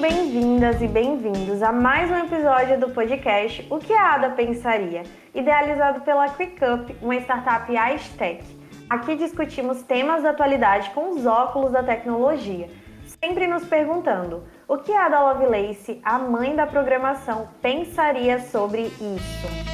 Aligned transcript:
bem-vindas 0.00 0.80
e 0.80 0.88
bem-vindos 0.88 1.62
a 1.62 1.70
mais 1.70 2.10
um 2.10 2.16
episódio 2.16 2.80
do 2.80 2.88
podcast 2.88 3.66
O 3.68 3.78
que 3.78 3.92
a 3.92 4.14
Ada 4.14 4.30
Pensaria, 4.30 5.02
idealizado 5.34 6.00
pela 6.00 6.26
QuickUp, 6.30 6.96
uma 7.02 7.16
startup 7.16 7.70
Tech. 8.16 8.42
Aqui 8.88 9.14
discutimos 9.14 9.82
temas 9.82 10.22
da 10.22 10.30
atualidade 10.30 10.88
com 10.90 11.10
os 11.10 11.26
óculos 11.26 11.72
da 11.72 11.82
tecnologia, 11.82 12.70
sempre 13.20 13.46
nos 13.46 13.66
perguntando 13.66 14.42
o 14.66 14.78
que 14.78 14.90
a 14.90 15.04
Ada 15.04 15.20
Lovelace, 15.20 16.00
a 16.02 16.18
mãe 16.18 16.56
da 16.56 16.66
programação, 16.66 17.50
pensaria 17.60 18.40
sobre 18.40 18.84
isso. 18.84 19.70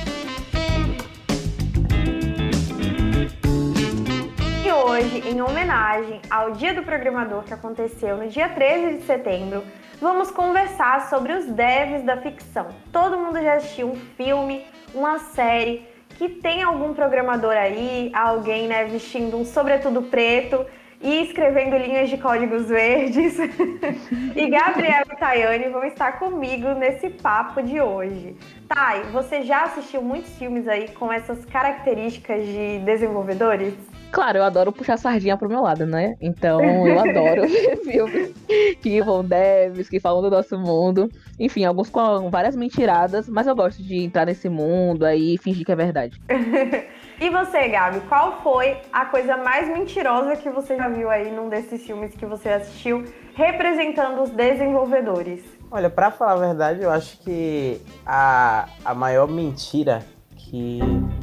Hoje, 4.88 5.28
em 5.28 5.40
homenagem 5.42 6.20
ao 6.30 6.52
Dia 6.52 6.72
do 6.72 6.82
Programador 6.82 7.42
que 7.44 7.52
aconteceu 7.52 8.16
no 8.16 8.28
dia 8.28 8.48
13 8.48 8.98
de 8.98 9.02
setembro, 9.04 9.62
vamos 10.00 10.30
conversar 10.30 11.08
sobre 11.08 11.32
os 11.32 11.46
devs 11.46 12.04
da 12.04 12.16
ficção. 12.16 12.68
Todo 12.92 13.18
mundo 13.18 13.40
já 13.40 13.54
assistiu 13.54 13.88
um 13.88 13.96
filme, 14.16 14.64
uma 14.94 15.18
série 15.18 15.86
que 16.10 16.28
tem 16.28 16.62
algum 16.62 16.94
programador 16.94 17.52
aí, 17.52 18.10
alguém 18.14 18.68
né, 18.68 18.84
vestindo 18.84 19.36
um 19.36 19.44
sobretudo 19.44 20.02
preto 20.02 20.64
e 21.00 21.22
escrevendo 21.22 21.76
linhas 21.76 22.08
de 22.08 22.16
códigos 22.16 22.68
verdes. 22.68 23.36
e 24.34 24.48
Gabriel 24.48 25.02
e 25.12 25.16
Tayane 25.16 25.68
vão 25.68 25.84
estar 25.84 26.18
comigo 26.18 26.70
nesse 26.70 27.10
papo 27.10 27.62
de 27.62 27.80
hoje. 27.80 28.36
Thay, 28.68 29.02
você 29.12 29.42
já 29.42 29.64
assistiu 29.64 30.00
muitos 30.00 30.36
filmes 30.38 30.66
aí 30.66 30.88
com 30.88 31.12
essas 31.12 31.44
características 31.44 32.44
de 32.46 32.78
desenvolvedores? 32.80 33.74
Claro, 34.10 34.38
eu 34.38 34.44
adoro 34.44 34.72
puxar 34.72 34.96
sardinha 34.96 35.36
pro 35.36 35.48
meu 35.48 35.62
lado, 35.62 35.86
né? 35.86 36.16
Então 36.20 36.86
eu 36.86 36.98
adoro 36.98 37.42
ver 37.46 37.76
filmes 37.78 38.34
que 38.80 39.02
vão 39.02 39.24
devs, 39.24 39.88
que 39.88 40.00
falam 40.00 40.22
do 40.22 40.30
nosso 40.30 40.58
mundo. 40.58 41.10
Enfim, 41.38 41.64
alguns 41.64 41.90
com 41.90 42.30
várias 42.30 42.56
mentiradas, 42.56 43.28
mas 43.28 43.46
eu 43.46 43.54
gosto 43.54 43.82
de 43.82 44.02
entrar 44.02 44.26
nesse 44.26 44.48
mundo 44.48 45.04
aí 45.04 45.34
e 45.34 45.38
fingir 45.38 45.64
que 45.64 45.72
é 45.72 45.76
verdade. 45.76 46.20
e 47.20 47.30
você, 47.30 47.68
Gabi, 47.68 48.00
qual 48.08 48.40
foi 48.42 48.78
a 48.92 49.06
coisa 49.06 49.36
mais 49.36 49.68
mentirosa 49.68 50.36
que 50.36 50.50
você 50.50 50.76
já 50.76 50.88
viu 50.88 51.10
aí 51.10 51.30
num 51.30 51.48
desses 51.48 51.84
filmes 51.84 52.14
que 52.14 52.24
você 52.24 52.48
assistiu, 52.48 53.04
representando 53.34 54.22
os 54.22 54.30
desenvolvedores? 54.30 55.44
Olha, 55.70 55.90
para 55.90 56.10
falar 56.10 56.32
a 56.32 56.36
verdade, 56.36 56.82
eu 56.82 56.90
acho 56.90 57.18
que 57.18 57.80
a, 58.06 58.68
a 58.84 58.94
maior 58.94 59.28
mentira 59.28 60.02
que. 60.36 60.78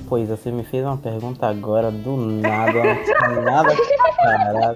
Pois, 0.07 0.29
você 0.29 0.51
me 0.51 0.63
fez 0.63 0.83
uma 0.83 0.97
pergunta 0.97 1.47
agora 1.47 1.89
do 1.89 2.15
nada, 2.17 2.73
não 2.73 3.03
tinha 3.03 3.41
nada 3.41 3.75
preparado. 3.75 4.75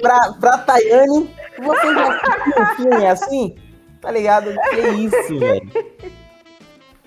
Pra, 0.00 0.32
pra 0.40 0.58
Tayane, 0.58 1.30
você 1.58 1.94
já 1.94 2.08
assistiu 2.08 2.62
um 2.62 2.66
filme 2.76 3.06
assim? 3.06 3.56
Tá 4.00 4.10
ligado? 4.10 4.54
Que 4.70 4.80
isso, 4.80 5.38
velho? 5.38 5.70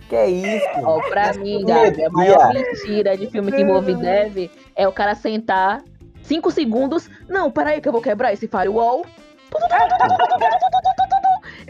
Que 0.09 0.15
é 0.15 0.29
isso? 0.29 0.67
Ó, 0.83 1.01
pra 1.09 1.33
mim, 1.33 1.65
Gabi, 1.65 2.03
a 2.05 2.09
maior 2.09 2.53
mentira 2.53 3.17
de 3.17 3.27
filme 3.27 3.51
que 3.51 3.61
envolve 3.61 3.93
dev 3.95 4.49
é 4.75 4.87
o 4.87 4.91
cara 4.91 5.15
sentar 5.15 5.83
5 6.23 6.49
segundos. 6.51 7.09
Não, 7.27 7.51
peraí 7.51 7.81
que 7.81 7.87
eu 7.87 7.91
vou 7.91 8.01
quebrar 8.01 8.33
esse 8.33 8.47
firewall. 8.47 9.05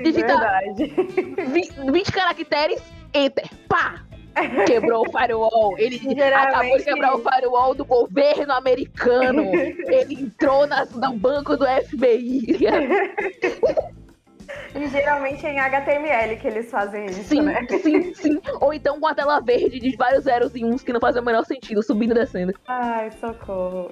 Digitar 0.03 0.61
20 0.75 2.11
caracteres, 2.11 2.81
enter, 3.13 3.49
pá! 3.67 4.06
Quebrou 4.65 5.05
o 5.07 5.11
firewall. 5.11 5.77
Ele 5.77 5.99
acabou 6.33 6.77
de 6.77 6.83
quebrar 6.83 7.15
o 7.15 7.23
firewall 7.23 7.75
do 7.75 7.85
governo 7.85 8.53
americano. 8.53 9.43
Ele 9.87 10.23
entrou 10.23 10.67
nas, 10.67 10.91
no 10.91 11.13
banco 11.13 11.55
do 11.55 11.65
FBI. 11.65 12.57
E 14.77 14.87
geralmente 14.87 15.45
é 15.45 15.53
em 15.53 15.59
HTML 15.59 16.37
que 16.37 16.47
eles 16.47 16.69
fazem 16.69 17.05
isso, 17.07 17.23
sim, 17.23 17.41
né? 17.41 17.65
Sim, 17.81 18.13
sim. 18.13 18.41
Ou 18.61 18.73
então 18.73 18.99
com 18.99 19.07
a 19.07 19.15
tela 19.15 19.39
verde 19.39 19.79
de 19.79 19.95
vários 19.95 20.23
zeros 20.25 20.55
e 20.55 20.63
uns 20.63 20.83
que 20.83 20.93
não 20.93 20.99
fazem 20.99 21.21
o 21.21 21.25
menor 21.25 21.43
sentido, 21.45 21.81
subindo 21.83 22.11
e 22.11 22.15
descendo. 22.15 22.53
Ai, 22.67 23.09
socorro. 23.11 23.91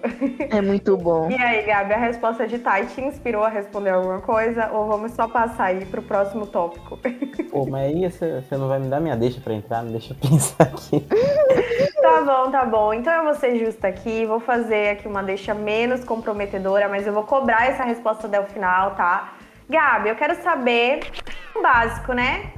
É 0.51 0.61
muito 0.61 0.95
bom. 0.97 1.29
E 1.29 1.35
aí, 1.35 1.63
Gabi, 1.63 1.93
a 1.93 1.97
resposta 1.97 2.47
de 2.47 2.59
Tai 2.59 2.85
te 2.85 3.01
inspirou 3.01 3.43
a 3.43 3.49
responder 3.49 3.89
alguma 3.91 4.21
coisa? 4.21 4.69
Ou 4.71 4.87
vamos 4.87 5.11
só 5.13 5.27
passar 5.27 5.65
aí 5.65 5.85
pro 5.85 6.01
próximo 6.01 6.45
tópico? 6.45 6.99
Pô, 7.51 7.65
mas 7.65 7.85
aí 7.85 8.09
você, 8.09 8.41
você 8.41 8.57
não 8.57 8.67
vai 8.67 8.79
me 8.79 8.87
dar 8.87 8.99
minha 8.99 9.15
deixa 9.15 9.41
pra 9.41 9.53
entrar? 9.53 9.83
Me 9.83 9.91
deixa 9.91 10.13
eu 10.13 10.17
pensar 10.29 10.63
aqui. 10.63 11.05
tá 12.01 12.21
bom, 12.21 12.51
tá 12.51 12.65
bom. 12.65 12.93
Então 12.93 13.13
eu 13.13 13.23
vou 13.23 13.33
ser 13.33 13.57
justa 13.57 13.87
aqui, 13.87 14.25
vou 14.25 14.39
fazer 14.39 14.89
aqui 14.89 15.07
uma 15.07 15.23
deixa 15.23 15.53
menos 15.53 16.03
comprometedora, 16.03 16.87
mas 16.87 17.07
eu 17.07 17.13
vou 17.13 17.23
cobrar 17.23 17.67
essa 17.67 17.83
resposta 17.83 18.27
até 18.27 18.39
o 18.39 18.45
final, 18.45 18.95
tá? 18.95 19.33
Gabi, 19.69 20.09
eu 20.09 20.15
quero 20.15 20.41
saber 20.43 20.99
o 21.55 21.61
básico, 21.61 22.13
né? 22.13 22.51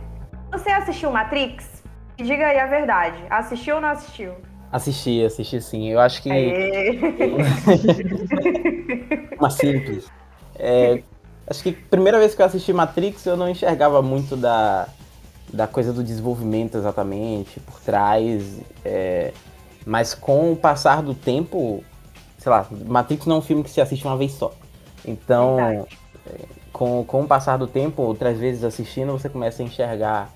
Você 0.51 0.69
assistiu 0.69 1.11
Matrix? 1.11 1.83
Diga 2.17 2.47
aí 2.47 2.59
a 2.59 2.65
verdade. 2.65 3.17
Assistiu 3.29 3.75
ou 3.75 3.81
não 3.81 3.89
assistiu? 3.89 4.33
Assisti, 4.71 5.23
assisti 5.23 5.61
sim. 5.61 5.89
Eu 5.89 5.99
acho 5.99 6.21
que. 6.21 6.29
Uma 9.39 9.49
simples. 9.49 10.11
É, 10.55 11.01
acho 11.47 11.63
que 11.63 11.71
primeira 11.71 12.19
vez 12.19 12.35
que 12.35 12.41
eu 12.41 12.45
assisti 12.45 12.73
Matrix 12.73 13.25
eu 13.25 13.37
não 13.37 13.47
enxergava 13.47 14.01
muito 14.01 14.35
da, 14.35 14.89
da 15.53 15.67
coisa 15.67 15.93
do 15.93 16.03
desenvolvimento 16.03 16.77
exatamente, 16.77 17.61
por 17.61 17.79
trás. 17.79 18.59
É, 18.83 19.31
mas 19.85 20.13
com 20.13 20.51
o 20.51 20.57
passar 20.57 21.01
do 21.01 21.13
tempo, 21.13 21.81
sei 22.37 22.51
lá, 22.51 22.67
Matrix 22.69 23.25
não 23.25 23.37
é 23.37 23.39
um 23.39 23.41
filme 23.41 23.63
que 23.63 23.69
se 23.69 23.79
assiste 23.79 24.05
uma 24.05 24.17
vez 24.17 24.33
só. 24.33 24.53
Então. 25.05 25.87
É, 26.25 26.56
com, 26.77 27.03
com 27.03 27.23
o 27.23 27.27
passar 27.27 27.57
do 27.57 27.65
tempo, 27.65 28.03
outras 28.03 28.37
vezes 28.37 28.63
assistindo, 28.63 29.11
você 29.11 29.27
começa 29.27 29.63
a 29.63 29.65
enxergar 29.65 30.29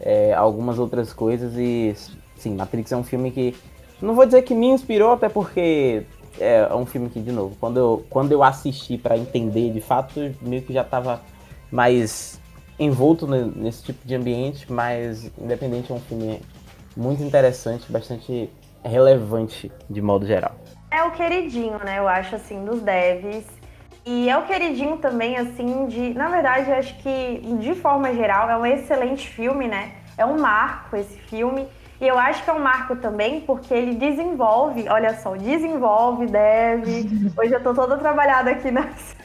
é, 0.00 0.34
algumas 0.34 0.78
outras 0.78 1.12
coisas 1.12 1.56
e 1.56 1.94
sim, 2.36 2.56
Matrix 2.56 2.90
é 2.90 2.96
um 2.96 3.04
filme 3.04 3.30
que 3.30 3.54
não 4.02 4.14
vou 4.14 4.26
dizer 4.26 4.42
que 4.42 4.54
me 4.54 4.66
inspirou, 4.66 5.12
até 5.12 5.28
porque 5.28 6.04
é, 6.40 6.68
um 6.74 6.84
filme 6.84 7.08
que, 7.08 7.20
de 7.20 7.30
novo, 7.30 7.56
quando 7.60 7.78
eu, 7.78 8.04
quando 8.10 8.32
eu 8.32 8.42
assisti 8.42 8.98
para 8.98 9.16
entender 9.16 9.72
de 9.72 9.80
fato, 9.80 10.34
meio 10.42 10.62
que 10.62 10.72
já 10.72 10.82
estava 10.82 11.22
mais 11.70 12.40
envolto 12.76 13.24
nesse 13.28 13.84
tipo 13.84 14.04
de 14.04 14.16
ambiente, 14.16 14.70
mas 14.70 15.30
independente 15.38 15.92
é 15.92 15.94
um 15.94 16.00
filme 16.00 16.42
muito 16.96 17.22
interessante, 17.22 17.90
bastante 17.90 18.50
relevante 18.84 19.70
de 19.88 20.02
modo 20.02 20.26
geral. 20.26 20.56
É 20.90 21.04
o 21.04 21.12
queridinho, 21.12 21.78
né? 21.84 22.00
Eu 22.00 22.08
acho 22.08 22.34
assim 22.34 22.64
dos 22.64 22.80
devs 22.82 23.46
e 24.06 24.28
é 24.28 24.36
o 24.36 24.42
queridinho 24.42 24.98
também, 24.98 25.36
assim, 25.36 25.86
de. 25.86 26.14
Na 26.14 26.28
verdade, 26.28 26.70
eu 26.70 26.76
acho 26.76 26.94
que, 26.98 27.40
de 27.60 27.74
forma 27.74 28.12
geral, 28.14 28.50
é 28.50 28.56
um 28.56 28.66
excelente 28.66 29.28
filme, 29.28 29.66
né? 29.66 29.92
É 30.16 30.26
um 30.26 30.38
marco 30.38 30.96
esse 30.96 31.18
filme. 31.18 31.66
E 32.00 32.06
eu 32.06 32.18
acho 32.18 32.42
que 32.44 32.50
é 32.50 32.52
um 32.52 32.58
marco 32.58 32.96
também 32.96 33.40
porque 33.40 33.72
ele 33.72 33.94
desenvolve, 33.94 34.86
olha 34.88 35.14
só, 35.14 35.36
desenvolve, 35.36 36.26
deve. 36.26 37.08
Hoje 37.38 37.54
eu 37.54 37.62
tô 37.62 37.72
toda 37.72 37.96
trabalhada 37.96 38.50
aqui 38.50 38.70
nas 38.70 39.16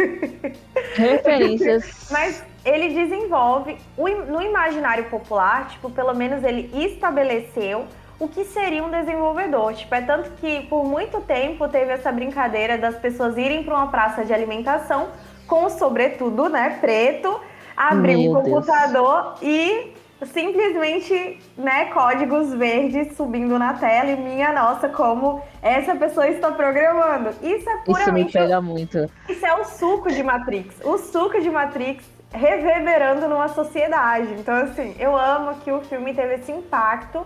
referências. 0.95 2.07
Mas 2.09 2.43
ele 2.63 2.89
desenvolve 2.93 3.77
no 3.97 4.41
imaginário 4.41 5.05
popular, 5.05 5.67
tipo, 5.69 5.89
pelo 5.89 6.13
menos 6.13 6.43
ele 6.43 6.69
estabeleceu 6.85 7.85
o 8.19 8.27
que 8.27 8.43
seria 8.43 8.83
um 8.83 8.89
desenvolvedor. 8.91 9.73
Tipo, 9.73 9.95
é 9.95 10.01
tanto 10.01 10.31
que 10.31 10.61
por 10.67 10.83
muito 10.83 11.21
tempo 11.21 11.67
teve 11.69 11.91
essa 11.93 12.11
brincadeira 12.11 12.77
das 12.77 12.95
pessoas 12.97 13.37
irem 13.37 13.63
para 13.63 13.75
uma 13.75 13.87
praça 13.87 14.25
de 14.25 14.33
alimentação 14.33 15.07
com 15.47 15.69
sobretudo, 15.69 16.49
né, 16.49 16.77
preto, 16.79 17.39
abrir 17.75 18.17
Meu 18.17 18.31
um 18.31 18.43
computador 18.43 19.35
Deus. 19.39 19.41
e 19.41 19.93
simplesmente, 20.25 21.39
né, 21.57 21.85
códigos 21.85 22.53
verdes 22.53 23.15
subindo 23.15 23.57
na 23.57 23.73
tela 23.73 24.11
e 24.11 24.17
minha 24.17 24.51
nossa, 24.51 24.89
como 24.89 25.41
essa 25.61 25.95
pessoa 25.95 26.27
está 26.27 26.51
programando. 26.51 27.29
Isso 27.41 27.69
é 27.69 27.77
puramente 27.77 28.29
Isso 28.29 28.37
me 28.37 28.43
pega 28.43 28.61
muito. 28.61 29.09
Isso 29.29 29.45
é 29.45 29.55
o 29.55 29.63
suco 29.63 30.09
de 30.11 30.21
Matrix. 30.21 30.75
O 30.83 30.97
suco 30.97 31.39
de 31.41 31.49
Matrix 31.49 32.03
reverberando 32.31 33.27
numa 33.27 33.47
sociedade. 33.47 34.33
Então, 34.33 34.53
assim, 34.55 34.95
eu 34.99 35.17
amo 35.17 35.55
que 35.61 35.71
o 35.71 35.81
filme 35.81 36.13
teve 36.13 36.35
esse 36.35 36.51
impacto 36.51 37.25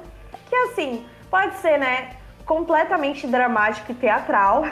que 0.54 0.58
assim, 0.70 1.06
pode 1.32 1.56
ser, 1.56 1.80
né, 1.80 2.12
completamente 2.46 3.26
dramático 3.26 3.92
e 3.92 3.96
teatral. 3.96 4.64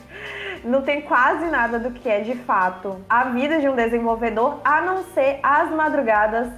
não 0.62 0.82
tem 0.82 1.00
quase 1.00 1.46
nada 1.46 1.78
do 1.78 1.90
que 1.90 2.08
é 2.08 2.20
de 2.20 2.34
fato 2.34 3.00
a 3.08 3.24
vida 3.24 3.58
de 3.58 3.68
um 3.68 3.74
desenvolvedor, 3.74 4.60
a 4.62 4.82
não 4.82 5.04
ser 5.14 5.38
as 5.42 5.70
madrugadas 5.70 6.48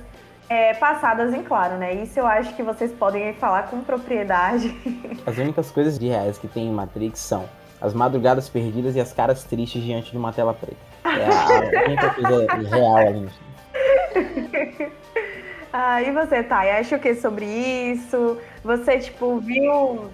é, 0.49 0.75
passadas 0.75 1.33
em 1.35 1.43
claro, 1.43 1.77
né? 1.77 1.95
Isso 1.95 2.19
eu 2.19 2.27
acho 2.27 2.55
que 2.57 2.63
vocês 2.63 2.91
podem 2.91 3.33
falar 3.35 3.65
com 3.65 3.81
propriedade. 3.83 4.75
As 5.27 5.37
únicas 5.37 5.71
coisas 5.71 5.99
de 5.99 6.09
reais 6.09 6.39
que 6.39 6.49
tem 6.49 6.67
em 6.67 6.73
Matrix 6.73 7.21
são 7.21 7.49
as 7.81 7.95
madrugadas 7.95 8.49
perdidas 8.49 8.97
e 8.97 9.01
as 9.01 9.13
caras 9.13 9.45
tristes 9.45 9.81
diante 9.85 10.11
de 10.11 10.17
uma 10.17 10.33
tela 10.33 10.53
preta. 10.53 10.77
É 11.05 11.27
a, 11.27 11.83
a 11.83 11.85
única 11.85 12.11
coisa 12.15 12.47
real 12.77 12.97
ali. 12.97 13.29
Ah, 15.73 16.03
e 16.03 16.11
você, 16.11 16.43
Thay, 16.43 16.71
acha 16.71 16.97
o 16.97 16.99
que 16.99 17.15
sobre 17.15 17.45
isso? 17.45 18.39
Você, 18.63 18.99
tipo, 18.99 19.39
viu 19.39 20.11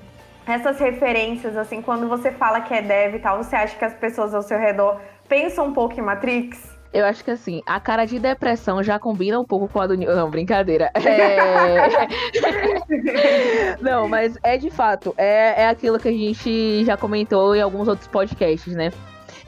essas 0.47 0.79
referências, 0.79 1.57
assim, 1.57 1.81
quando 1.81 2.09
você 2.09 2.31
fala 2.31 2.61
que 2.61 2.75
é 2.75 2.83
dev 2.83 3.15
e 3.15 3.19
tal, 3.19 3.43
você 3.43 3.57
acha 3.57 3.77
que 3.77 3.85
as 3.85 3.95
pessoas 3.95 4.35
ao 4.35 4.43
seu 4.43 4.59
redor 4.59 5.01
pensam 5.29 5.67
um 5.67 5.73
pouco 5.73 5.99
em 5.99 6.03
Matrix? 6.03 6.75
Eu 6.95 7.05
acho 7.07 7.25
que 7.25 7.31
assim, 7.33 7.61
a 7.67 7.81
cara 7.81 8.05
de 8.05 8.21
depressão 8.21 8.81
já 8.81 9.01
combina 9.01 9.41
um 9.41 9.45
pouco 9.45 9.67
com 9.67 9.81
a 9.81 9.87
do. 9.89 9.97
Não, 9.97 10.31
brincadeira. 10.31 10.93
É... 10.95 12.07
Não, 13.83 14.09
mas 14.09 14.39
é 14.45 14.57
de 14.57 14.71
fato. 14.71 15.13
É, 15.19 15.63
é 15.63 15.69
aquilo 15.69 15.99
que 15.99 16.07
a 16.07 16.13
gente 16.13 16.85
já 16.85 16.97
comentou 16.97 17.57
em 17.57 17.61
alguns 17.61 17.89
outros 17.89 18.07
podcasts, 18.07 18.73
né? 18.77 18.93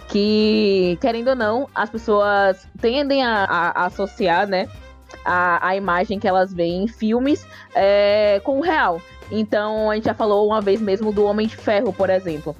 Que, 0.08 0.98
querendo 1.00 1.28
ou 1.28 1.36
não, 1.36 1.68
as 1.72 1.88
pessoas 1.88 2.66
tendem 2.80 3.24
a, 3.24 3.44
a 3.44 3.86
associar, 3.86 4.48
né? 4.48 4.68
A, 5.24 5.68
a 5.68 5.76
imagem 5.76 6.18
que 6.18 6.28
elas 6.28 6.52
veem 6.52 6.84
em 6.84 6.88
filmes 6.88 7.46
é, 7.74 8.40
com 8.44 8.58
o 8.58 8.60
real. 8.60 9.00
Então, 9.30 9.90
a 9.90 9.94
gente 9.94 10.04
já 10.04 10.14
falou 10.14 10.46
uma 10.46 10.60
vez 10.60 10.80
mesmo 10.80 11.12
do 11.12 11.24
Homem 11.24 11.46
de 11.46 11.56
Ferro, 11.56 11.92
por 11.92 12.10
exemplo. 12.10 12.54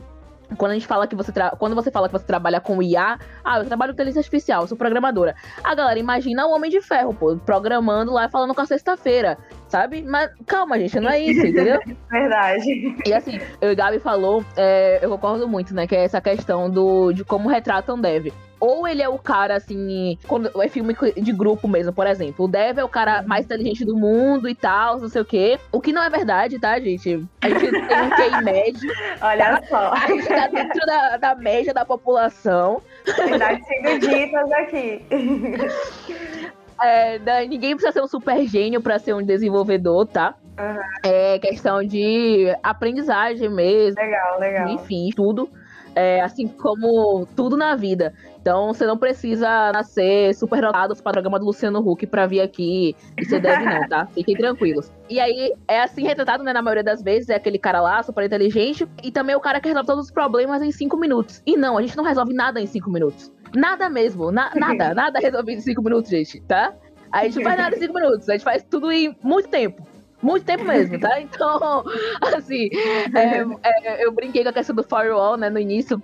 Quando 0.56 0.72
a 0.72 0.74
gente 0.74 0.86
fala 0.86 1.06
que 1.06 1.16
você 1.16 1.32
tra... 1.32 1.50
quando 1.50 1.74
você 1.74 1.90
fala 1.90 2.08
que 2.08 2.12
você 2.12 2.24
trabalha 2.24 2.60
com 2.60 2.80
IA, 2.80 3.18
ah, 3.44 3.58
eu 3.58 3.64
trabalho 3.64 3.92
com 3.92 3.96
inteligência 3.96 4.20
artificial, 4.20 4.66
sou 4.66 4.76
programadora. 4.76 5.34
A 5.64 5.74
galera 5.74 5.98
imagina 5.98 6.46
o 6.46 6.52
Homem 6.52 6.70
de 6.70 6.80
Ferro, 6.80 7.12
pô, 7.12 7.36
programando 7.36 8.12
lá 8.12 8.28
falando 8.28 8.54
com 8.54 8.60
a 8.60 8.66
sexta-feira, 8.66 9.36
sabe? 9.68 10.02
Mas 10.02 10.30
calma, 10.46 10.78
gente, 10.78 11.00
não 11.00 11.10
é 11.10 11.18
isso, 11.18 11.44
entendeu? 11.44 11.80
Verdade. 12.08 12.96
E 13.04 13.12
assim, 13.12 13.40
eu 13.60 13.72
e 13.72 13.74
Gabi 13.74 13.98
falou, 13.98 14.44
é, 14.56 15.00
eu 15.02 15.10
concordo 15.10 15.48
muito, 15.48 15.74
né, 15.74 15.86
que 15.86 15.96
é 15.96 16.04
essa 16.04 16.20
questão 16.20 16.70
do 16.70 17.12
de 17.12 17.24
como 17.24 17.48
retratam 17.48 18.00
Dev 18.00 18.28
ou 18.58 18.86
ele 18.86 19.02
é 19.02 19.08
o 19.08 19.18
cara, 19.18 19.56
assim, 19.56 20.18
quando 20.26 20.50
é 20.62 20.68
filme 20.68 20.96
de 21.16 21.32
grupo 21.32 21.68
mesmo, 21.68 21.92
por 21.92 22.06
exemplo. 22.06 22.46
O 22.46 22.48
Dev 22.48 22.78
é 22.78 22.84
o 22.84 22.88
cara 22.88 23.22
mais 23.22 23.44
inteligente 23.44 23.84
do 23.84 23.96
mundo 23.96 24.48
e 24.48 24.54
tal, 24.54 24.98
não 24.98 25.08
sei 25.08 25.22
o 25.22 25.24
quê. 25.24 25.58
O 25.70 25.80
que 25.80 25.92
não 25.92 26.02
é 26.02 26.08
verdade, 26.08 26.58
tá, 26.58 26.78
gente? 26.80 27.26
A 27.42 27.48
gente 27.48 27.70
tem 27.70 28.02
um 28.02 28.10
QI 28.10 28.44
médio. 28.44 28.90
Olha 29.20 29.60
tá? 29.60 29.66
só. 29.68 29.92
A 29.92 30.06
gente 30.06 30.26
tá 30.26 30.46
dentro 30.48 30.86
da, 30.86 31.16
da 31.16 31.34
média 31.34 31.74
da 31.74 31.84
população. 31.84 32.82
Verdade 33.04 33.62
sendo 33.66 33.98
ditas 34.00 34.52
aqui. 34.52 35.04
É, 36.82 37.18
ninguém 37.46 37.74
precisa 37.74 37.90
ser 37.90 38.02
um 38.02 38.06
super 38.06 38.46
gênio 38.46 38.82
para 38.82 38.98
ser 38.98 39.14
um 39.14 39.22
desenvolvedor, 39.22 40.06
tá? 40.06 40.34
Uhum. 40.58 40.80
É 41.02 41.38
questão 41.38 41.82
de 41.82 42.54
aprendizagem 42.62 43.48
mesmo. 43.48 43.98
Legal, 43.98 44.38
legal. 44.38 44.68
Enfim, 44.68 45.08
tudo. 45.16 45.48
É, 45.94 46.20
assim 46.20 46.46
como 46.46 47.26
tudo 47.34 47.56
na 47.56 47.74
vida. 47.74 48.12
Então 48.46 48.72
você 48.72 48.86
não 48.86 48.96
precisa 48.96 49.72
nascer 49.72 50.32
super 50.32 50.60
dotado 50.60 50.94
para 50.94 51.00
o 51.00 51.12
programa 51.14 51.36
do 51.40 51.46
Luciano 51.46 51.80
Huck 51.80 52.06
para 52.06 52.28
vir 52.28 52.40
aqui 52.40 52.94
e 53.18 53.24
ser 53.24 53.40
deve 53.40 53.64
não, 53.64 53.88
tá? 53.88 54.06
Fiquem 54.06 54.36
tranquilos. 54.36 54.88
E 55.10 55.18
aí 55.18 55.52
é 55.66 55.82
assim 55.82 56.04
retratado, 56.04 56.44
né, 56.44 56.52
na 56.52 56.62
maioria 56.62 56.84
das 56.84 57.02
vezes, 57.02 57.28
é 57.28 57.34
aquele 57.34 57.58
cara 57.58 57.80
lá, 57.80 58.00
super 58.04 58.24
inteligente, 58.24 58.86
e 59.02 59.10
também 59.10 59.34
o 59.34 59.40
cara 59.40 59.60
que 59.60 59.66
resolve 59.66 59.88
todos 59.88 60.04
os 60.04 60.10
problemas 60.12 60.62
em 60.62 60.70
cinco 60.70 60.96
minutos. 60.96 61.42
E 61.44 61.56
não, 61.56 61.76
a 61.76 61.82
gente 61.82 61.96
não 61.96 62.04
resolve 62.04 62.32
nada 62.32 62.60
em 62.60 62.66
cinco 62.66 62.88
minutos. 62.88 63.32
Nada 63.52 63.90
mesmo, 63.90 64.30
na, 64.30 64.54
nada, 64.54 64.94
nada 64.94 65.18
resolvido 65.18 65.58
em 65.58 65.62
cinco 65.62 65.82
minutos, 65.82 66.08
gente, 66.08 66.40
tá? 66.42 66.72
A 67.10 67.24
gente 67.24 67.38
não 67.38 67.42
faz 67.42 67.58
nada 67.58 67.74
em 67.74 67.80
cinco 67.80 67.94
minutos, 67.94 68.28
a 68.28 68.32
gente 68.34 68.44
faz 68.44 68.62
tudo 68.62 68.92
em 68.92 69.12
muito 69.24 69.48
tempo. 69.48 69.84
Muito 70.22 70.46
tempo 70.46 70.64
mesmo, 70.64 71.00
tá? 71.00 71.18
Então, 71.20 71.84
assim, 72.36 72.68
é, 73.12 73.44
é, 73.64 74.04
eu 74.04 74.12
brinquei 74.12 74.44
com 74.44 74.50
a 74.50 74.52
questão 74.52 74.74
do 74.76 74.84
firewall, 74.84 75.36
né, 75.36 75.50
no 75.50 75.58
início, 75.58 76.00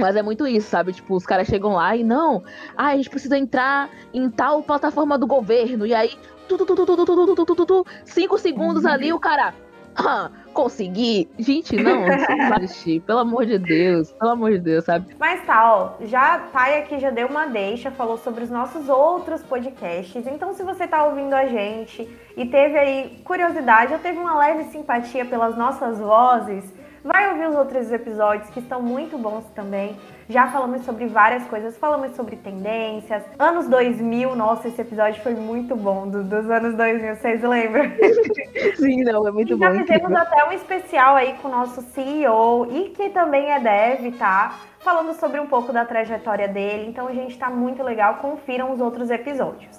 mas 0.00 0.16
é 0.16 0.22
muito 0.22 0.46
isso, 0.46 0.68
sabe? 0.68 0.92
Tipo, 0.92 1.14
os 1.14 1.26
caras 1.26 1.46
chegam 1.46 1.72
lá 1.74 1.96
e 1.96 2.04
não, 2.04 2.42
ah, 2.76 2.88
a 2.88 2.96
gente 2.96 3.10
precisa 3.10 3.36
entrar 3.36 3.90
em 4.12 4.30
tal 4.30 4.62
plataforma 4.62 5.18
do 5.18 5.26
governo, 5.26 5.86
e 5.86 5.94
aí, 5.94 6.12
tu, 6.48 6.56
tu, 6.56 6.66
tu, 6.66 6.76
tu, 6.76 6.86
tu, 6.86 6.96
tu, 6.96 7.06
tu, 7.06 7.44
tu, 7.44 7.54
tu, 7.54 7.66
tu, 7.66 7.86
cinco 8.04 8.38
segundos 8.38 8.84
ali, 8.84 9.12
o 9.12 9.18
cara, 9.18 9.54
ah, 9.96 10.30
consegui. 10.52 11.28
Gente, 11.38 11.76
não, 11.76 12.06
não 12.06 13.00
pelo 13.06 13.18
amor 13.18 13.46
de 13.46 13.58
Deus, 13.58 14.12
pelo 14.12 14.30
amor 14.32 14.52
de 14.52 14.58
Deus, 14.58 14.84
sabe? 14.84 15.16
Mas 15.18 15.44
tá, 15.46 15.74
ó, 15.74 16.04
já 16.04 16.38
Thay 16.52 16.80
aqui 16.80 16.98
já 16.98 17.10
deu 17.10 17.28
uma 17.28 17.46
deixa, 17.46 17.90
falou 17.90 18.18
sobre 18.18 18.44
os 18.44 18.50
nossos 18.50 18.88
outros 18.88 19.42
podcasts. 19.42 20.26
Então, 20.26 20.52
se 20.52 20.62
você 20.62 20.86
tá 20.86 21.04
ouvindo 21.04 21.32
a 21.32 21.46
gente 21.46 22.08
e 22.36 22.44
teve 22.46 22.78
aí 22.78 23.20
curiosidade 23.24 23.92
ou 23.92 23.98
teve 23.98 24.18
uma 24.18 24.36
leve 24.38 24.64
simpatia 24.64 25.24
pelas 25.24 25.56
nossas 25.56 25.98
vozes, 25.98 26.64
Vai 27.06 27.30
ouvir 27.30 27.46
os 27.46 27.54
outros 27.54 27.92
episódios 27.92 28.50
que 28.50 28.58
estão 28.58 28.82
muito 28.82 29.16
bons 29.16 29.44
também. 29.54 29.96
Já 30.28 30.48
falamos 30.48 30.84
sobre 30.84 31.06
várias 31.06 31.44
coisas, 31.44 31.78
falamos 31.78 32.16
sobre 32.16 32.34
tendências. 32.34 33.22
Anos 33.38 33.68
2000, 33.68 34.34
nossa, 34.34 34.66
esse 34.66 34.80
episódio 34.80 35.22
foi 35.22 35.34
muito 35.34 35.76
bom, 35.76 36.08
do, 36.08 36.24
dos 36.24 36.50
anos 36.50 36.74
2000, 36.74 37.14
vocês 37.14 37.42
lembram? 37.44 37.84
Sim, 38.74 39.04
não, 39.04 39.28
é 39.28 39.30
muito 39.30 39.52
e 39.52 39.56
bom. 39.56 39.72
Já 39.72 39.84
fizemos 39.84 40.12
até 40.12 40.48
um 40.48 40.52
especial 40.52 41.14
aí 41.14 41.34
com 41.34 41.46
o 41.46 41.50
nosso 41.52 41.80
CEO 41.80 42.66
e 42.72 42.88
que 42.88 43.08
também 43.10 43.52
é 43.52 43.60
dev, 43.60 44.12
tá? 44.18 44.58
Falando 44.80 45.14
sobre 45.14 45.38
um 45.38 45.46
pouco 45.46 45.72
da 45.72 45.84
trajetória 45.84 46.48
dele. 46.48 46.88
Então, 46.88 47.08
gente, 47.14 47.38
tá 47.38 47.48
muito 47.48 47.84
legal. 47.84 48.16
Confiram 48.16 48.72
os 48.72 48.80
outros 48.80 49.10
episódios. 49.10 49.78